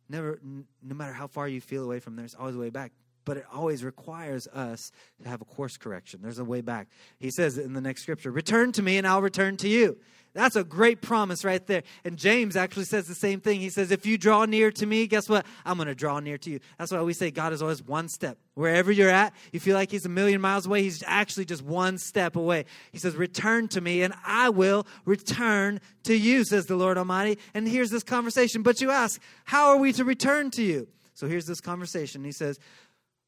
[0.08, 2.70] Never, n- no matter how far you feel away from there, there's always a way
[2.70, 2.92] back.
[3.24, 6.20] But it always requires us to have a course correction.
[6.22, 6.88] There's a way back.
[7.18, 9.98] He says in the next scripture, Return to me and I'll return to you.
[10.34, 11.84] That's a great promise right there.
[12.04, 13.60] And James actually says the same thing.
[13.60, 15.46] He says, If you draw near to me, guess what?
[15.64, 16.58] I'm going to draw near to you.
[16.76, 18.36] That's why we say God is always one step.
[18.54, 21.98] Wherever you're at, you feel like He's a million miles away, He's actually just one
[21.98, 22.64] step away.
[22.90, 27.38] He says, Return to me, and I will return to you, says the Lord Almighty.
[27.54, 28.62] And here's this conversation.
[28.62, 30.88] But you ask, How are we to return to you?
[31.14, 32.24] So here's this conversation.
[32.24, 32.58] He says,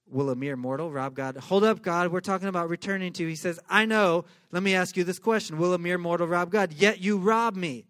[0.08, 1.36] Will a mere mortal rob God?
[1.36, 2.12] Hold up, God.
[2.12, 3.26] We're talking about returning to.
[3.26, 4.24] He says, I know.
[4.52, 6.72] Let me ask you this question Will a mere mortal rob God?
[6.72, 7.86] Yet you rob me.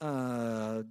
[0.00, 0.82] Uh,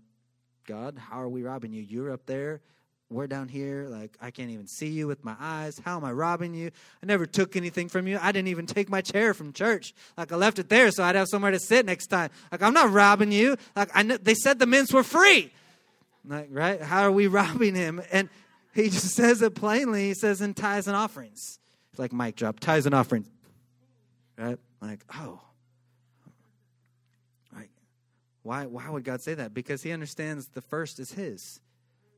[0.66, 1.82] God, how are we robbing you?
[1.82, 2.62] You're up there.
[3.10, 3.88] We're down here.
[3.88, 5.80] Like, I can't even see you with my eyes.
[5.86, 6.72] How am I robbing you?
[7.02, 8.20] I never took anything from you.
[8.22, 9.94] I didn't even take my chair from church.
[10.18, 12.32] Like, I left it there so I'd have somewhere to sit next time.
[12.52, 13.56] Like, I'm not robbing you.
[13.78, 15.54] Like, I know, they said the mints were free.
[16.28, 16.82] Like, right?
[16.82, 18.02] How are we robbing him?
[18.12, 18.28] And
[18.78, 20.08] he just says it plainly.
[20.08, 21.60] He says in tithes and offerings.
[21.92, 23.30] It's like mic drop, tithes and offerings.
[24.38, 24.60] Right?
[24.82, 25.42] Like, oh.
[27.52, 27.70] Right.
[28.44, 29.54] Why, why would God say that?
[29.54, 31.60] Because he understands the first is his.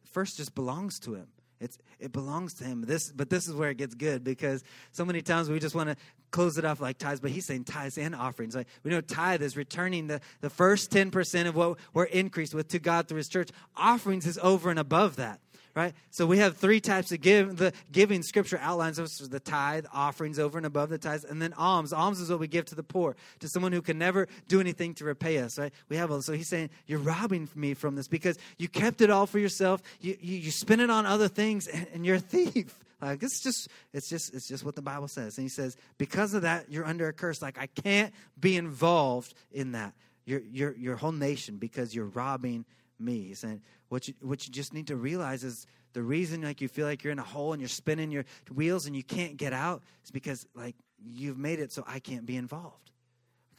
[0.02, 1.28] The first just belongs to him.
[1.62, 2.82] It's it belongs to him.
[2.82, 5.90] This but this is where it gets good because so many times we just want
[5.90, 5.98] to
[6.32, 8.56] close it off like tithes, but he's saying tithes and offerings.
[8.56, 12.70] Like we know tithe is returning the, the first 10% of what we're increased with
[12.70, 13.50] to God through his church.
[13.76, 15.42] Offerings is over and above that
[15.76, 15.94] right?
[16.10, 17.58] So we have three types of give.
[17.58, 21.54] The giving scripture outlines us the tithe, offerings over and above the tithes, and then
[21.54, 21.94] alms.
[21.94, 24.94] Alms is what we give to the poor, to someone who can never do anything
[24.96, 25.74] to repay us, right?
[25.88, 29.26] We have so he's saying you're robbing me from this because you kept it all
[29.26, 29.82] for yourself.
[30.02, 32.78] You you, you spend it on other things, and, and you're a thief.
[33.02, 35.38] Like it's just it's just it's just what the Bible says.
[35.38, 37.42] And he says, because of that, you're under a curse.
[37.42, 39.94] Like I can't be involved in that.
[40.26, 42.66] Your your your whole nation because you're robbing
[43.00, 43.28] me.
[43.28, 46.68] He's saying what you what you just need to realize is the reason like you
[46.68, 49.54] feel like you're in a hole and you're spinning your wheels and you can't get
[49.54, 52.92] out is because like you've made it so I can't be involved.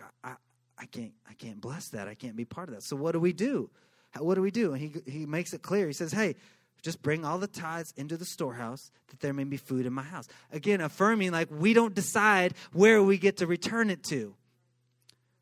[0.00, 0.34] I, I,
[0.78, 2.08] I can't I can't bless that.
[2.08, 2.82] I can't be part of that.
[2.82, 3.70] So what do we do?
[4.10, 4.72] How, what do we do?
[4.72, 5.86] And he he makes it clear.
[5.86, 6.36] He says, "Hey,
[6.82, 10.02] just bring all the tithes into the storehouse that there may be food in my
[10.02, 14.34] house." Again, affirming like we don't decide where we get to return it to.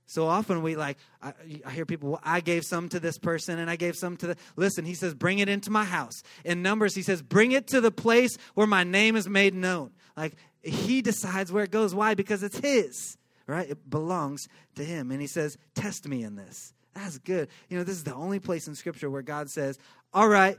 [0.09, 1.35] So often we like, I,
[1.67, 4.29] I, hear people, well, I gave some to this person and I gave some to
[4.29, 4.37] the.
[4.57, 6.23] Listen, he says, bring it into my house.
[6.47, 9.91] In Numbers, he says, bring it to the place where my name is made known.
[10.17, 11.95] Like, he decides where it goes.
[11.95, 12.15] Why?
[12.15, 13.69] Because it's his, right?
[13.69, 15.11] It belongs to him.
[15.11, 16.73] And he says, test me in this.
[16.95, 17.51] That's good.
[17.69, 19.79] You know, this is the only place in Scripture where God says,
[20.15, 20.57] all right,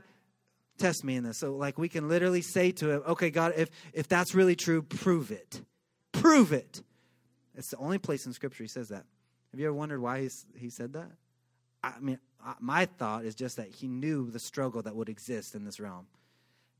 [0.78, 1.38] test me in this.
[1.38, 4.80] So, like, we can literally say to him, okay, God, if, if that's really true,
[4.80, 5.60] prove it.
[6.12, 6.82] Prove it
[7.56, 9.06] It's the only place in Scripture he says that.
[9.50, 11.10] Have you ever wondered why he's, he said that?
[11.82, 12.18] I mean,
[12.60, 16.06] my thought is just that he knew the struggle that would exist in this realm.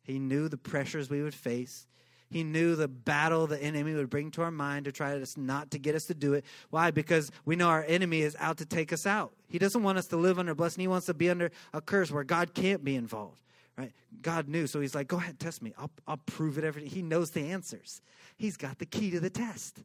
[0.03, 1.87] He knew the pressures we would face.
[2.31, 5.73] He knew the battle the enemy would bring to our mind to try to not
[5.73, 6.45] to get us to do it.
[6.71, 6.93] Why?
[6.93, 9.33] Because we know our enemy is out to take us out.
[9.49, 10.81] He doesn't want us to live under blessing.
[10.81, 13.41] He wants to be under a curse where God can't be involved.
[13.77, 13.93] Right?
[14.23, 15.73] God knew, so he's like, "Go ahead, test me.
[15.79, 18.01] I'll, I'll prove it." Every he knows the answers.
[18.37, 19.83] He's got the key to the test.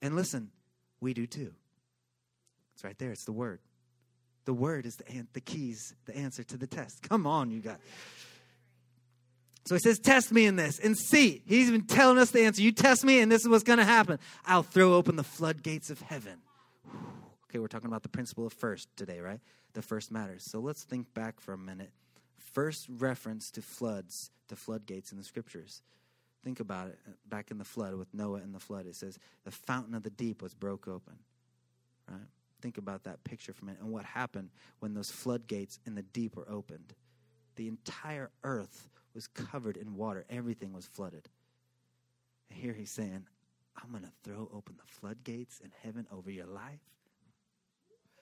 [0.00, 0.50] And listen,
[1.00, 1.52] we do too.
[2.78, 3.10] It's right there.
[3.10, 3.58] It's the word.
[4.44, 7.02] The word is the, the keys, the answer to the test.
[7.02, 7.78] Come on, you guys.
[9.66, 11.42] So he says, Test me in this and see.
[11.44, 12.62] He's been telling us the answer.
[12.62, 14.20] You test me, and this is what's going to happen.
[14.46, 16.38] I'll throw open the floodgates of heaven.
[17.50, 19.40] Okay, we're talking about the principle of first today, right?
[19.72, 20.44] The first matters.
[20.48, 21.90] So let's think back for a minute.
[22.38, 25.82] First reference to floods, to floodgates in the scriptures.
[26.44, 26.98] Think about it.
[27.28, 30.10] Back in the flood with Noah and the flood, it says the fountain of the
[30.10, 31.14] deep was broke open.
[32.08, 32.20] Right?
[32.60, 36.02] Think about that picture for a minute and what happened when those floodgates in the
[36.02, 36.94] deep were opened.
[37.56, 41.28] The entire earth was covered in water, everything was flooded.
[42.50, 43.26] And here he's saying,
[43.76, 46.80] I'm going to throw open the floodgates in heaven over your life.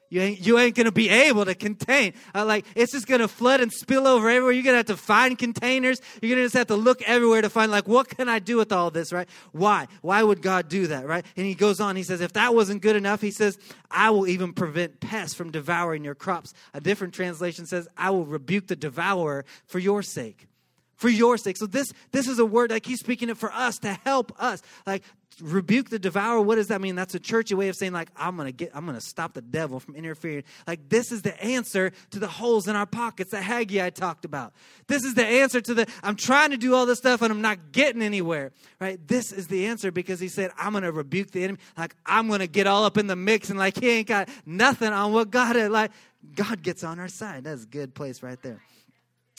[0.09, 2.15] You ain't, you ain't to be able to contain.
[2.35, 4.53] Uh, like, it's just to flood and spill over everywhere.
[4.53, 6.01] You're to have to find containers.
[6.23, 8.73] You're to just have to look everywhere to find, like, what can I do with
[8.73, 9.29] all this, right?
[9.53, 9.89] Why?
[10.03, 11.25] Why would God do that, right?
[11.37, 13.59] And he goes on, he says, if that wasn't good enough, he says,
[13.91, 16.55] I will even prevent pests from devouring your crops.
[16.75, 20.47] A different translation says, I will rebuke the devourer for your sake
[20.97, 21.57] for your sake.
[21.57, 24.63] So this this is a word like he's speaking it for us to help us.
[24.87, 25.03] Like
[25.41, 26.41] rebuke the devourer.
[26.41, 26.95] What does that mean?
[26.95, 29.81] That's a churchy way of saying like I'm gonna get I'm gonna stop the devil
[29.81, 30.45] from interfering.
[30.67, 34.55] Like this is the answer to the holes in our pockets that Haggai talked about.
[34.87, 37.43] This is the answer to the I'm trying to do all this stuff and I'm
[37.43, 38.53] not getting anywhere.
[38.81, 38.99] Right?
[39.07, 41.59] This is the answer because he said I'm gonna rebuke the enemy.
[41.77, 44.93] Like I'm gonna get all up in the mix and like he ain't got nothing
[44.93, 45.71] on what God had.
[45.71, 45.93] Like
[46.35, 47.45] God gets on our side.
[47.45, 48.63] That's a good place right there.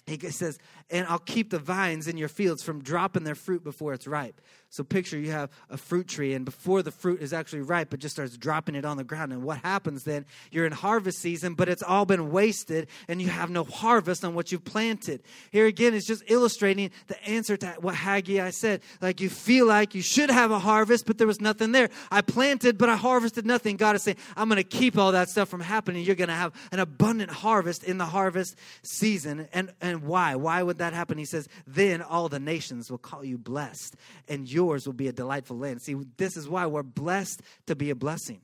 [0.07, 0.57] He says,
[0.89, 4.39] and I'll keep the vines in your fields from dropping their fruit before it's ripe.
[4.69, 7.97] So picture you have a fruit tree, and before the fruit is actually ripe, it
[7.97, 9.31] just starts dropping it on the ground.
[9.31, 10.25] And what happens then?
[10.51, 14.35] You're in harvest season, but it's all been wasted, and you have no harvest on
[14.35, 15.23] what you've planted.
[15.51, 18.81] Here again, it's just illustrating the answer to what Haggai said.
[19.01, 21.89] Like you feel like you should have a harvest, but there was nothing there.
[22.11, 23.77] I planted, but I harvested nothing.
[23.77, 26.03] God is saying, I'm going to keep all that stuff from happening.
[26.03, 29.47] You're going to have an abundant harvest in the harvest season.
[29.53, 30.35] And, and why?
[30.35, 31.17] Why would that happen?
[31.17, 33.95] He says, Then all the nations will call you blessed,
[34.27, 35.81] and yours will be a delightful land.
[35.81, 38.41] See, this is why we're blessed to be a blessing.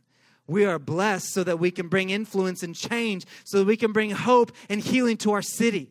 [0.48, 3.94] We are blessed so that we can bring influence and change, so that we can
[3.94, 5.90] bring hope and healing to our city.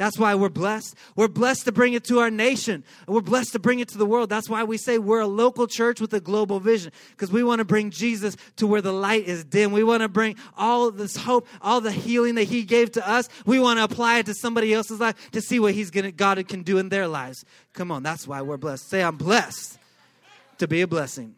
[0.00, 0.96] That's why we're blessed.
[1.14, 2.84] We're blessed to bring it to our nation.
[3.06, 4.30] We're blessed to bring it to the world.
[4.30, 7.58] That's why we say we're a local church with a global vision because we want
[7.58, 9.72] to bring Jesus to where the light is dim.
[9.72, 13.28] We want to bring all this hope, all the healing that he gave to us.
[13.44, 16.12] We want to apply it to somebody else's life to see what he's going to
[16.12, 17.44] God can do in their lives.
[17.74, 18.88] Come on, that's why we're blessed.
[18.88, 19.76] Say I'm blessed
[20.56, 21.34] to be a blessing.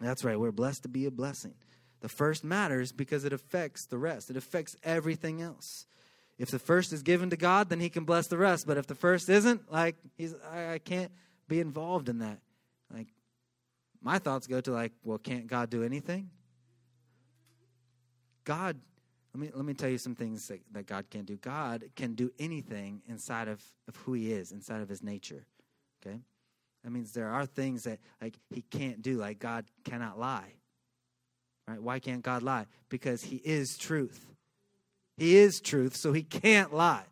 [0.00, 0.36] That's right.
[0.36, 1.54] We're blessed to be a blessing.
[2.00, 4.30] The first matters because it affects the rest.
[4.30, 5.86] It affects everything else.
[6.38, 8.66] If the first is given to God, then He can bless the rest.
[8.66, 11.10] But if the first isn't, like He's, I, I can't
[11.48, 12.38] be involved in that.
[12.94, 13.08] Like,
[14.00, 16.30] my thoughts go to like, well, can't God do anything?
[18.44, 18.78] God,
[19.34, 21.36] let me let me tell you some things that, that God can do.
[21.36, 25.44] God can do anything inside of, of who He is, inside of His nature.
[26.00, 26.20] Okay,
[26.82, 29.18] that means there are things that like He can't do.
[29.18, 30.54] Like God cannot lie.
[31.66, 31.82] Right?
[31.82, 32.66] Why can't God lie?
[32.88, 34.24] Because He is truth.
[35.18, 37.04] He is truth, so he can't lie,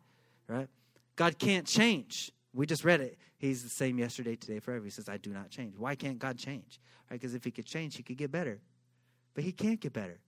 [0.47, 0.69] right?
[1.17, 2.31] God can't change.
[2.53, 3.17] We just read it.
[3.37, 4.85] He's the same yesterday, today, forever.
[4.85, 5.77] He says, I do not change.
[5.77, 6.79] Why can't God change?
[7.11, 7.19] Right?
[7.19, 8.59] Because if he could change, he could get better.
[9.35, 10.19] But he can't get better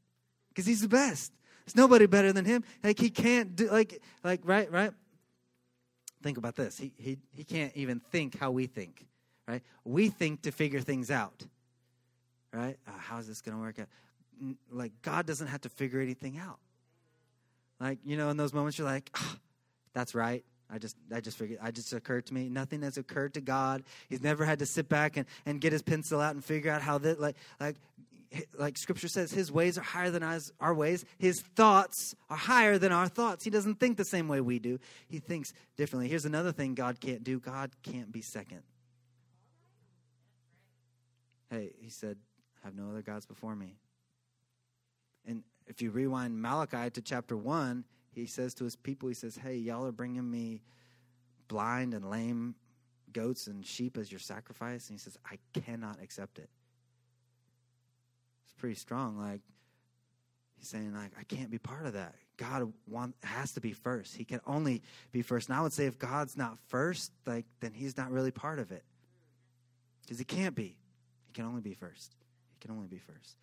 [0.49, 1.31] because he's the best.
[1.65, 2.63] There's nobody better than him.
[2.83, 4.91] Like he can't do like like right right.
[6.21, 6.77] Think about this.
[6.77, 9.07] He he he can't even think how we think.
[9.47, 9.63] Right?
[9.83, 11.45] We think to figure things out.
[12.53, 12.77] Right?
[12.87, 13.87] Uh, how's this to work out?
[14.69, 16.59] Like God doesn't have to figure anything out.
[17.79, 19.35] Like, you know, in those moments you're like, oh,
[19.93, 20.43] that's right.
[20.71, 22.47] I just I just figured I just occurred to me.
[22.47, 23.83] Nothing has occurred to God.
[24.07, 26.81] He's never had to sit back and, and get his pencil out and figure out
[26.81, 27.75] how that like like
[28.59, 31.05] like scripture says his ways are higher than ours, our ways.
[31.17, 33.43] His thoughts are higher than our thoughts.
[33.43, 34.79] He doesn't think the same way we do.
[35.07, 36.07] He thinks differently.
[36.07, 37.39] Here's another thing god can't do.
[37.39, 38.61] God can't be second.
[41.49, 42.17] Hey he said
[42.63, 43.77] have no other gods before me.
[45.25, 49.37] And if you rewind Malachi to chapter 1, he says to his people, he says,
[49.37, 50.61] Hey, y'all are bringing me
[51.47, 52.55] blind and lame
[53.13, 54.89] goats and sheep as your sacrifice.
[54.89, 56.49] And he says, I cannot accept it.
[58.43, 59.17] It's pretty strong.
[59.17, 59.41] Like
[60.57, 62.15] he's saying, like I can't be part of that.
[62.37, 64.15] God want, has to be first.
[64.15, 65.49] He can only be first.
[65.49, 68.71] And I would say if God's not first, like then he's not really part of
[68.71, 68.83] it.
[70.01, 70.77] Because he can't be.
[71.27, 72.15] He can only be first.
[72.53, 73.35] He can only be first.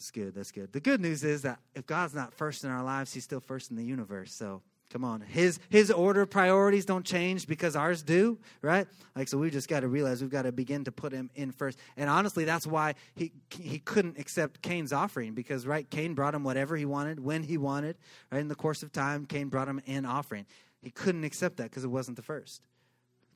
[0.00, 0.34] That's good.
[0.34, 0.72] That's good.
[0.72, 3.70] The good news is that if God's not first in our lives, he's still first
[3.70, 4.32] in the universe.
[4.32, 5.20] So Come on.
[5.20, 8.88] His his order of priorities don't change because ours do, right?
[9.14, 11.52] Like so we just got to realize we've got to begin to put him in
[11.52, 11.78] first.
[11.96, 16.42] And honestly, that's why he he couldn't accept Cain's offering because right, Cain brought him
[16.42, 17.98] whatever he wanted when he wanted,
[18.32, 18.40] right?
[18.40, 20.44] In the course of time, Cain brought him an offering.
[20.82, 22.62] He couldn't accept that because it wasn't the first.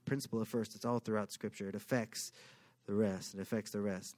[0.06, 1.68] Principle of first, it's all throughout scripture.
[1.68, 2.32] It affects
[2.86, 3.34] the rest.
[3.34, 4.16] It affects the rest.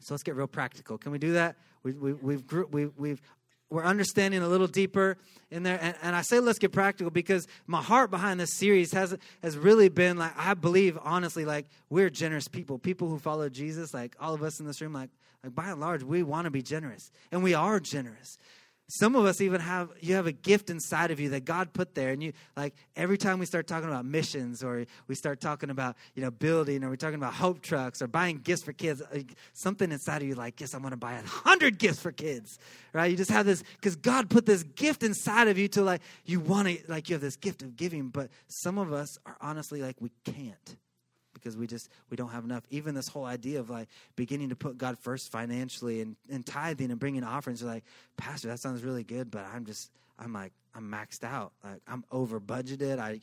[0.00, 0.98] So let's get real practical.
[0.98, 1.56] Can we do that?
[1.82, 3.22] We, we, we've, we, we've
[3.68, 5.18] we're understanding a little deeper
[5.50, 5.78] in there.
[5.80, 9.58] And, and, I say let's get practical because my heart behind this series has has
[9.58, 14.14] really been like I believe honestly like we're generous people, people who follow Jesus, like
[14.20, 15.10] all of us in this room, like
[15.42, 18.38] like by and large we want to be generous and we are generous
[18.88, 21.94] some of us even have you have a gift inside of you that god put
[21.94, 25.70] there and you like every time we start talking about missions or we start talking
[25.70, 29.02] about you know building or we're talking about hope trucks or buying gifts for kids
[29.12, 32.12] like, something inside of you like yes i'm going to buy a hundred gifts for
[32.12, 32.58] kids
[32.92, 33.10] right?
[33.10, 36.40] You just have this because god put this gift inside of you to like you
[36.40, 39.82] want to like you have this gift of giving but some of us are honestly
[39.82, 40.76] like we can't
[41.46, 42.64] because we just we don't have enough.
[42.70, 46.90] Even this whole idea of like beginning to put god first financially and, and tithing
[46.90, 47.84] and bringing offerings are like
[48.16, 51.52] pastor that sounds really good but i'm just i'm like I'm maxed out.
[51.64, 52.98] Like I'm over budgeted.
[52.98, 53.18] I,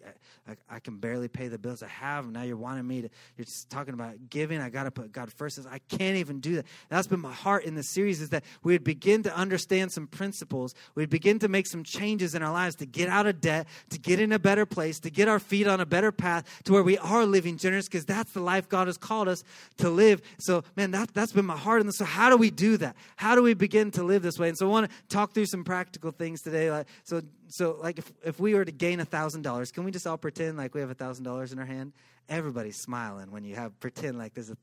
[0.48, 2.28] I I can barely pay the bills I have.
[2.32, 3.10] Now you're wanting me to.
[3.38, 4.60] You're just talking about giving.
[4.60, 5.60] I got to put God first.
[5.70, 6.66] I can't even do that.
[6.90, 10.74] That's been my heart in the series is that we'd begin to understand some principles.
[10.96, 14.00] We'd begin to make some changes in our lives to get out of debt, to
[14.00, 16.84] get in a better place, to get our feet on a better path to where
[16.84, 19.44] we are living generous because that's the life God has called us
[19.78, 20.24] to live.
[20.40, 21.82] So man, that that's been my heart.
[21.82, 22.96] And so how do we do that?
[23.16, 24.50] How do we begin to live this way?
[24.50, 26.72] And so I want to talk through some practical things today.
[26.72, 29.92] Like so so like if, if we were to gain a thousand dollars can we
[29.92, 31.94] just all pretend like we have a thousand dollars in our hand?
[32.30, 34.58] Everybody's smiling when you have pretend like there's a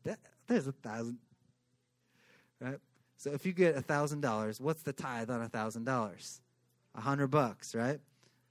[0.47, 1.19] there's a thousand.
[2.61, 2.79] Right?
[3.17, 6.41] So if you get a thousand dollars what's the tithe on a thousand dollars?
[6.95, 8.01] A hundred bucks right?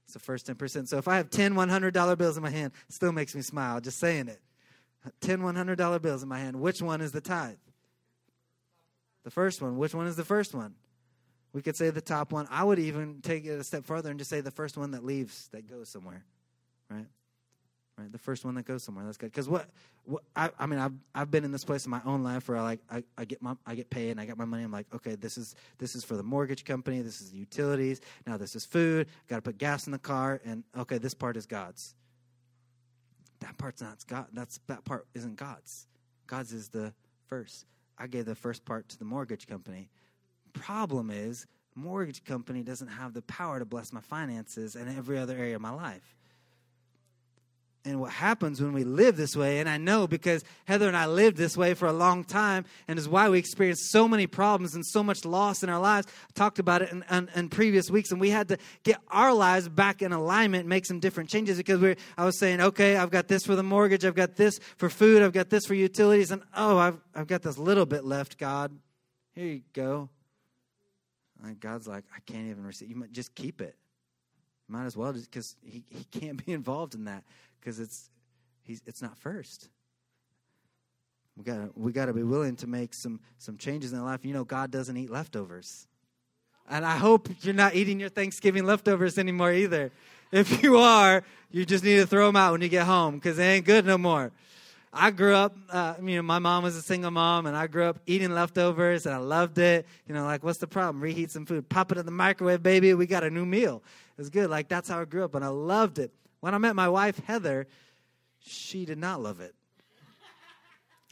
[0.04, 3.12] It's the first 10% so if i have 10 $100 bills in my hand still
[3.12, 4.40] makes me smile just saying it.
[5.20, 7.56] 10 $100 bills in my hand which one is the tithe?
[9.22, 9.76] The first one.
[9.76, 10.74] Which one is the first one
[11.52, 12.46] we could say the top one.
[12.50, 15.04] I would even take it a step further and just say the first one that
[15.04, 16.24] leaves, that goes somewhere,
[16.88, 17.06] right?
[17.98, 19.04] Right, the first one that goes somewhere.
[19.04, 19.30] That's good.
[19.30, 19.68] Because what,
[20.04, 22.56] what I, I mean, I've I've been in this place in my own life where
[22.56, 24.62] I like I, I get my I get paid and I get my money.
[24.62, 27.02] I'm like, okay, this is this is for the mortgage company.
[27.02, 28.00] This is the utilities.
[28.26, 29.08] Now this is food.
[29.28, 30.40] Got to put gas in the car.
[30.46, 31.94] And okay, this part is God's.
[33.40, 34.28] That part's not God.
[34.32, 35.86] That's that part isn't God's.
[36.26, 36.94] God's is the
[37.26, 37.66] first.
[37.98, 39.90] I gave the first part to the mortgage company
[40.50, 45.36] problem is, mortgage company doesn't have the power to bless my finances and every other
[45.36, 46.16] area of my life.
[47.82, 51.06] And what happens when we live this way, and I know because Heather and I
[51.06, 54.74] lived this way for a long time, and is why we experienced so many problems
[54.74, 56.06] and so much loss in our lives.
[56.06, 59.32] I talked about it in, in, in, previous weeks, and we had to get our
[59.32, 63.10] lives back in alignment, make some different changes because we I was saying, okay, I've
[63.10, 66.30] got this for the mortgage, I've got this for food, I've got this for utilities,
[66.30, 68.78] and oh, I've, I've got this little bit left, God.
[69.32, 70.10] Here you go.
[71.42, 72.90] And God's like, I can't even receive.
[72.90, 73.76] You might just keep it.
[74.68, 77.24] Might as well, just because he, he can't be involved in that
[77.58, 78.08] because it's
[78.62, 79.68] he's it's not first.
[81.36, 84.24] We gotta we gotta be willing to make some some changes in our life.
[84.24, 85.88] You know, God doesn't eat leftovers,
[86.68, 89.90] and I hope you're not eating your Thanksgiving leftovers anymore either.
[90.30, 93.36] If you are, you just need to throw them out when you get home because
[93.36, 94.30] they ain't good no more.
[94.92, 97.84] I grew up, uh, you know, my mom was a single mom, and I grew
[97.84, 99.86] up eating leftovers, and I loved it.
[100.08, 101.00] You know, like, what's the problem?
[101.00, 102.92] Reheat some food, pop it in the microwave, baby.
[102.94, 103.84] We got a new meal.
[104.16, 104.50] It was good.
[104.50, 106.12] Like, that's how I grew up, and I loved it.
[106.40, 107.68] When I met my wife, Heather,
[108.40, 109.54] she did not love it.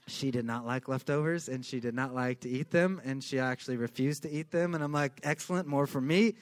[0.09, 3.39] She did not like leftovers, and she did not like to eat them, and she
[3.39, 4.75] actually refused to eat them.
[4.75, 6.35] And I'm like, excellent, more for me.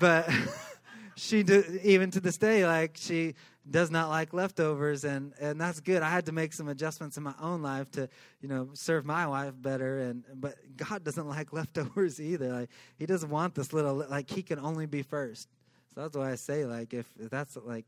[0.00, 0.28] But
[1.18, 3.34] she did, even to this day, like, she
[3.70, 6.02] does not like leftovers and and that's good.
[6.02, 8.08] I had to make some adjustments in my own life to
[8.40, 12.48] you know serve my wife better and but god doesn't like leftovers either.
[12.48, 15.48] Like he doesn't want this little like he can only be first.
[15.94, 17.84] So that's why i say like if, if that's like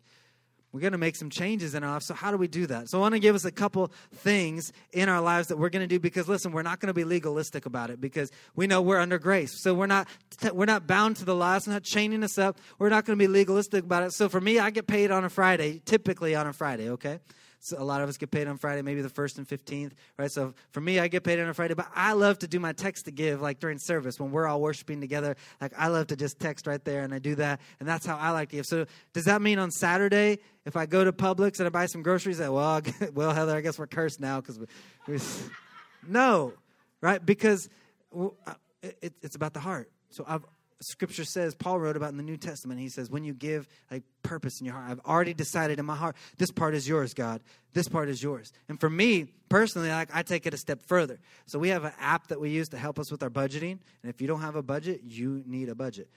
[0.73, 2.03] we're going to make some changes in our life.
[2.03, 2.89] So, how do we do that?
[2.89, 5.83] So, I want to give us a couple things in our lives that we're going
[5.83, 8.81] to do because, listen, we're not going to be legalistic about it because we know
[8.81, 9.61] we're under grace.
[9.61, 10.07] So, we're not
[10.53, 11.57] we're not bound to the law.
[11.57, 12.59] It's not chaining us up.
[12.79, 14.13] We're not going to be legalistic about it.
[14.13, 16.91] So, for me, I get paid on a Friday, typically on a Friday.
[16.91, 17.19] Okay,
[17.63, 20.31] So a lot of us get paid on Friday, maybe the first and fifteenth, right?
[20.31, 22.73] So for me, I get paid on a Friday, but I love to do my
[22.73, 25.37] text to give like during service when we're all worshiping together.
[25.61, 28.17] Like I love to just text right there, and I do that, and that's how
[28.17, 28.67] I like to give.
[28.67, 32.03] So does that mean on Saturday if I go to Publix and I buy some
[32.03, 32.81] groceries, that well,
[33.15, 34.67] well, Heather, I guess we're cursed now because we,
[35.07, 35.19] we,
[36.09, 36.53] no,
[37.01, 37.25] right?
[37.25, 37.69] Because
[38.11, 39.91] well, uh, it, it's about the heart.
[40.11, 40.45] So I've
[40.81, 42.81] scripture says paul wrote about in the new testament.
[42.81, 45.97] He says when you give like purpose in your heart i've already decided in my
[45.97, 47.43] heart this part is yours god.
[47.73, 48.53] This part is yours.
[48.69, 51.19] And for me personally like i take it a step further.
[51.47, 53.79] So we have an app that we use to help us with our budgeting.
[54.03, 56.09] And if you don't have a budget you need a budget.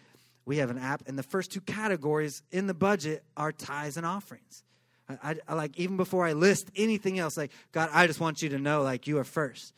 [0.45, 4.05] We have an app and the first two categories in the budget are tithes and
[4.05, 4.64] offerings.
[5.09, 8.49] I, I like even before i list anything else like god i just want you
[8.49, 9.74] to know like you are first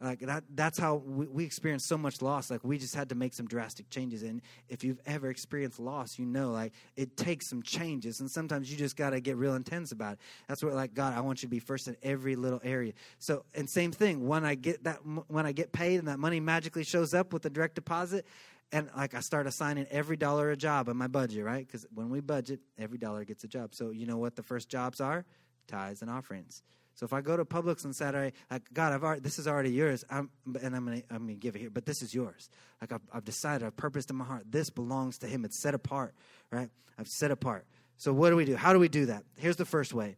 [0.00, 2.50] like that that's how we, we experience so much loss.
[2.50, 4.22] Like we just had to make some drastic changes.
[4.22, 8.20] And if you've ever experienced loss you know like it takes some changes.
[8.20, 10.18] And sometimes you just got to get real intense about it.
[10.46, 12.92] That's what like god i want you to be first in every little area.
[13.18, 16.38] So and same thing when i get that when i get paid and that money
[16.38, 18.24] magically shows up with a direct deposit
[18.70, 21.66] and like i start assigning every dollar a job in my budget right?
[21.66, 23.74] Because when we budget every dollar gets a job.
[23.74, 25.24] So you know what the first jobs are?
[25.66, 26.62] Tithes and offerings
[26.98, 29.70] so if I go to Publix on Saturday, like God, I've already, this is already
[29.70, 30.30] yours, I'm,
[30.60, 32.50] and I'm gonna I'm gonna give it here, but this is yours.
[32.80, 35.44] Like I've, I've decided, I've purposed in my heart, this belongs to Him.
[35.44, 36.12] It's set apart,
[36.50, 36.68] right?
[36.98, 37.66] I've set apart.
[37.98, 38.56] So what do we do?
[38.56, 39.22] How do we do that?
[39.36, 40.16] Here's the first way.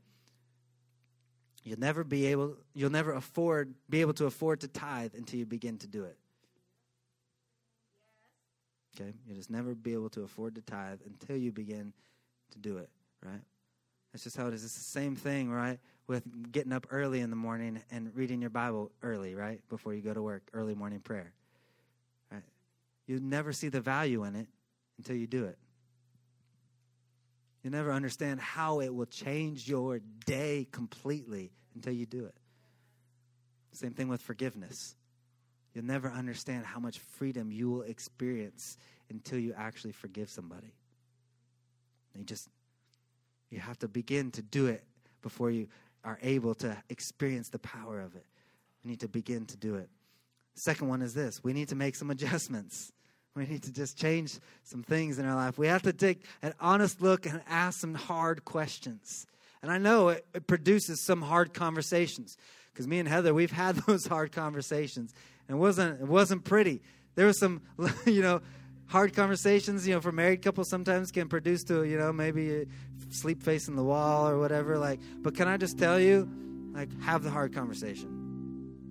[1.64, 5.44] You'll never be able, you'll never afford, be able to afford to tithe until you
[5.44, 6.16] begin to do it.
[8.96, 11.92] Okay, you'll just never be able to afford to tithe until you begin
[12.52, 12.88] to do it,
[13.22, 13.42] right?
[14.12, 14.64] That's just how it is.
[14.64, 15.78] It's the same thing, right?
[16.10, 19.60] With getting up early in the morning and reading your Bible early, right?
[19.68, 21.32] Before you go to work, early morning prayer.
[22.32, 22.42] Right?
[23.06, 24.48] You never see the value in it
[24.98, 25.56] until you do it.
[27.62, 32.34] You never understand how it will change your day completely until you do it.
[33.70, 34.96] Same thing with forgiveness.
[35.74, 38.78] You'll never understand how much freedom you will experience
[39.10, 40.74] until you actually forgive somebody.
[42.16, 42.48] You just
[43.48, 44.82] you have to begin to do it
[45.22, 45.68] before you
[46.04, 48.24] are able to experience the power of it.
[48.84, 49.88] We need to begin to do it.
[50.54, 52.92] Second one is this we need to make some adjustments.
[53.36, 55.56] We need to just change some things in our life.
[55.56, 59.24] We have to take an honest look and ask some hard questions.
[59.62, 62.36] And I know it, it produces some hard conversations
[62.72, 65.14] because me and Heather, we've had those hard conversations.
[65.48, 66.82] And it wasn't, it wasn't pretty.
[67.14, 67.62] There was some,
[68.06, 68.40] you know,
[68.90, 72.66] hard conversations, you know, for married couples sometimes can produce to, you know, maybe
[73.10, 74.76] sleep facing the wall or whatever.
[74.78, 76.28] Like, but can I just tell you,
[76.72, 78.16] like, have the hard conversation.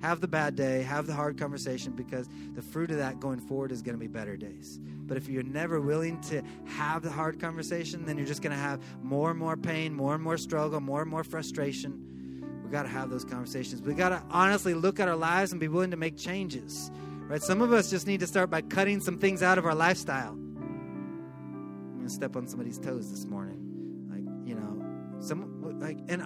[0.02, 3.74] Have the bad day, have the hard conversation because the fruit of that going forward
[3.74, 4.80] is going to be better days.
[4.82, 8.62] But if you're never willing to have the hard conversation, then you're just going to
[8.62, 12.62] have more and more pain, more and more struggle, more and more frustration.
[12.64, 13.82] We got to have those conversations.
[13.82, 16.90] We got to honestly look at our lives and be willing to make changes.
[17.30, 17.44] Right?
[17.44, 20.32] Some of us just need to start by cutting some things out of our lifestyle.
[20.32, 24.08] I'm going to step on somebody's toes this morning.
[24.10, 26.24] Like, you know, some like and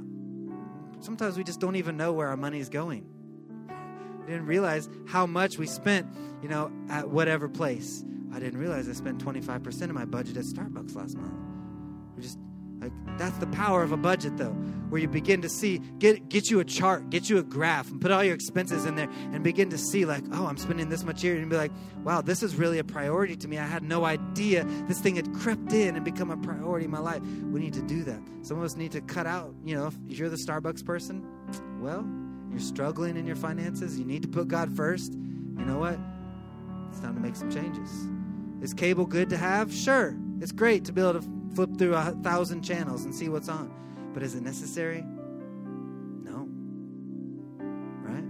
[1.01, 3.05] sometimes we just don't even know where our money is going.
[4.21, 6.07] We didn't realize how much we spent,
[6.41, 8.05] you know, at whatever place.
[8.33, 11.33] I didn't realize I spent 25% of my budget at Starbucks last month.
[12.15, 12.39] We just
[12.83, 14.51] like that's the power of a budget though,
[14.89, 18.01] where you begin to see get get you a chart, get you a graph and
[18.01, 21.03] put all your expenses in there and begin to see like, oh, I'm spending this
[21.03, 21.71] much here and be like,
[22.03, 23.57] wow, this is really a priority to me.
[23.57, 26.99] I had no idea this thing had crept in and become a priority in my
[26.99, 27.21] life.
[27.21, 28.19] We need to do that.
[28.41, 31.25] Some of us need to cut out, you know, if you're the Starbucks person,
[31.79, 32.05] well,
[32.51, 35.13] you're struggling in your finances, you need to put God first.
[35.13, 35.97] You know what?
[36.89, 37.89] It's time to make some changes.
[38.61, 39.73] Is cable good to have?
[39.73, 40.15] Sure.
[40.39, 43.71] It's great to be able to flip through a thousand channels and see what's on.
[44.13, 45.03] But is it necessary?
[46.23, 46.47] No.
[48.01, 48.23] Right?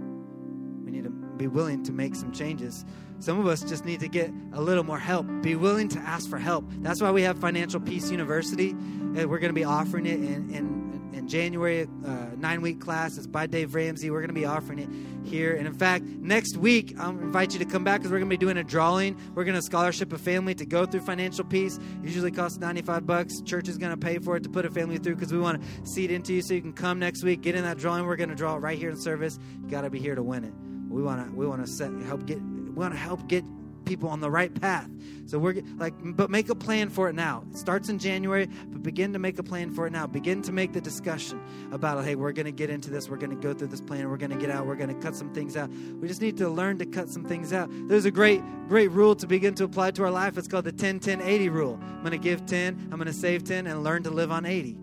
[0.84, 2.84] We need to be willing to make some changes.
[3.20, 5.26] Some of us just need to get a little more help.
[5.42, 6.64] Be willing to ask for help.
[6.78, 8.70] That's why we have Financial Peace University.
[8.70, 13.16] And we're going to be offering it in, in in January, uh, nine week class.
[13.16, 14.10] It's by Dave Ramsey.
[14.10, 14.88] We're going to be offering it
[15.26, 15.56] here.
[15.56, 18.36] And in fact, next week, I'll invite you to come back because we're going to
[18.36, 19.16] be doing a drawing.
[19.34, 21.78] We're going to scholarship a family to go through financial peace.
[22.02, 23.40] Usually costs 95 bucks.
[23.46, 25.62] Church is going to pay for it to put a family through because we want
[25.62, 28.04] to seed into you so you can come next week, get in that drawing.
[28.04, 29.38] We're going to draw it right here in service.
[29.62, 30.52] You got to be here to win it.
[30.92, 33.42] We want to we want to set help get we want to help get
[33.84, 34.88] people on the right path.
[35.26, 37.44] So we're like, but make a plan for it now.
[37.50, 40.06] It starts in January, but begin to make a plan for it now.
[40.06, 41.40] Begin to make the discussion
[41.72, 43.08] about, hey, we're going to get into this.
[43.08, 44.08] We're going to go through this plan.
[44.10, 44.66] We're going to get out.
[44.66, 45.70] We're going to cut some things out.
[45.70, 47.68] We just need to learn to cut some things out.
[47.88, 50.36] There's a great, great rule to begin to apply to our life.
[50.36, 51.78] It's called the 10 10 80 rule.
[51.82, 54.44] I'm going to give 10, I'm going to save 10, and learn to live on
[54.44, 54.78] 80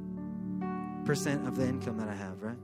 [1.11, 2.57] 10% of the income that I have, right?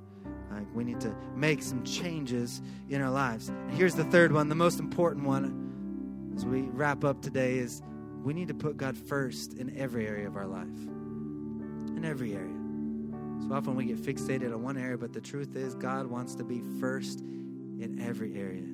[0.51, 3.49] Like we need to make some changes in our lives.
[3.49, 5.66] And here's the third one, the most important one
[6.38, 7.81] as we wrap up today is
[8.23, 10.67] we need to put God first in every area of our life.
[10.67, 12.53] In every area.
[13.47, 16.43] So often we get fixated on one area, but the truth is God wants to
[16.43, 18.67] be first in every area.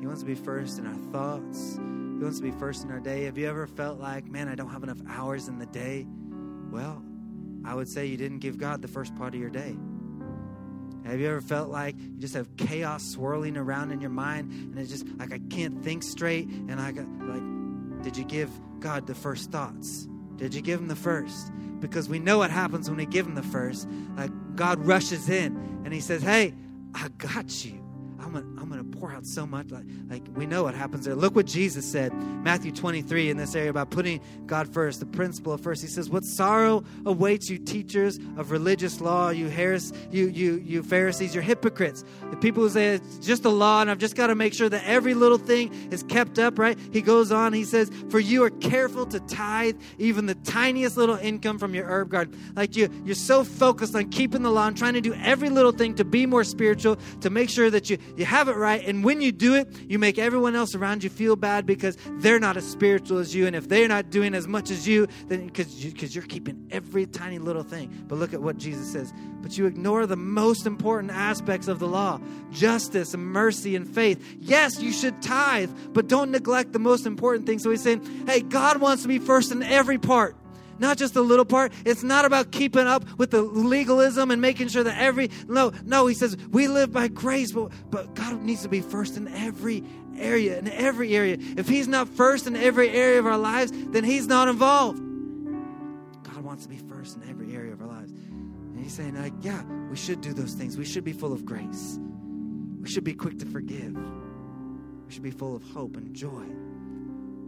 [0.00, 1.76] He wants to be first in our thoughts.
[1.76, 3.24] He wants to be first in our day.
[3.24, 6.06] Have you ever felt like, man, I don't have enough hours in the day?
[6.70, 7.02] Well,
[7.64, 9.74] I would say you didn't give God the first part of your day.
[11.04, 14.78] Have you ever felt like you just have chaos swirling around in your mind and
[14.78, 18.50] it's just like I can't think straight and I got like did you give
[18.80, 20.08] God the first thoughts?
[20.36, 21.52] Did you give him the first?
[21.80, 23.88] Because we know what happens when we give him the first.
[24.16, 26.54] Like God rushes in and he says, "Hey,
[26.94, 27.82] I got you."
[28.20, 29.70] I'm gonna, I'm gonna pour out so much.
[29.70, 31.16] Like, like we know what happens there.
[31.16, 35.52] Look what Jesus said, Matthew 23 in this area about putting God first, the principle
[35.52, 35.82] of first.
[35.82, 40.84] He says, "What sorrow awaits you, teachers of religious law, you Harris, you you you
[40.84, 42.04] Pharisees, you're hypocrites.
[42.30, 44.68] The people who say it's just a law, and I've just got to make sure
[44.68, 46.78] that every little thing is kept up." Right?
[46.92, 47.52] He goes on.
[47.52, 51.86] He says, "For you are careful to tithe even the tiniest little income from your
[51.86, 52.38] herb garden.
[52.54, 55.72] Like you, you're so focused on keeping the law and trying to do every little
[55.72, 58.86] thing to be more spiritual, to make sure that you you have it right.
[58.86, 62.38] And when you do it, you make everyone else around you feel bad because they're
[62.38, 63.46] not as spiritual as you.
[63.46, 66.68] And if they're not doing as much as you, then because you, cause you're keeping
[66.70, 68.04] every tiny little thing.
[68.06, 69.12] But look at what Jesus says.
[69.40, 72.20] But you ignore the most important aspects of the law
[72.52, 74.22] justice and mercy and faith.
[74.38, 77.58] Yes, you should tithe, but don't neglect the most important thing.
[77.58, 80.36] So he's saying, hey, God wants to be first in every part
[80.78, 81.72] not just the little part.
[81.84, 86.06] It's not about keeping up with the legalism and making sure that every no, no,
[86.06, 89.84] he says we live by grace, but but God needs to be first in every
[90.16, 91.36] area, in every area.
[91.56, 94.98] If he's not first in every area of our lives, then he's not involved.
[96.22, 98.12] God wants to be first in every area of our lives.
[98.12, 100.76] And he's saying, like, yeah, we should do those things.
[100.76, 101.98] We should be full of grace.
[102.80, 103.94] We should be quick to forgive.
[103.94, 106.46] We should be full of hope and joy.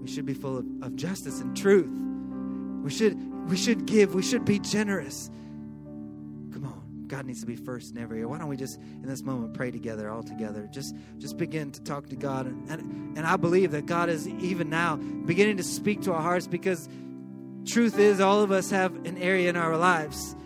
[0.01, 1.91] We should be full of, of justice and truth.
[2.85, 4.15] We should we should give.
[4.15, 5.31] We should be generous.
[6.53, 7.07] Come on.
[7.07, 8.29] God needs to be first in every area.
[8.29, 10.69] Why don't we just in this moment pray together all together?
[10.71, 14.29] Just just begin to talk to God and, and, and I believe that God is
[14.29, 16.87] even now beginning to speak to our hearts because
[17.65, 20.37] truth is all of us have an area in our lives.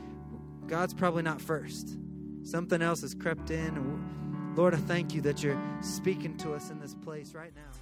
[0.68, 1.96] God's probably not first.
[2.44, 4.54] Something else has crept in.
[4.54, 7.77] Lord, I thank you that you're speaking to us in this place right now.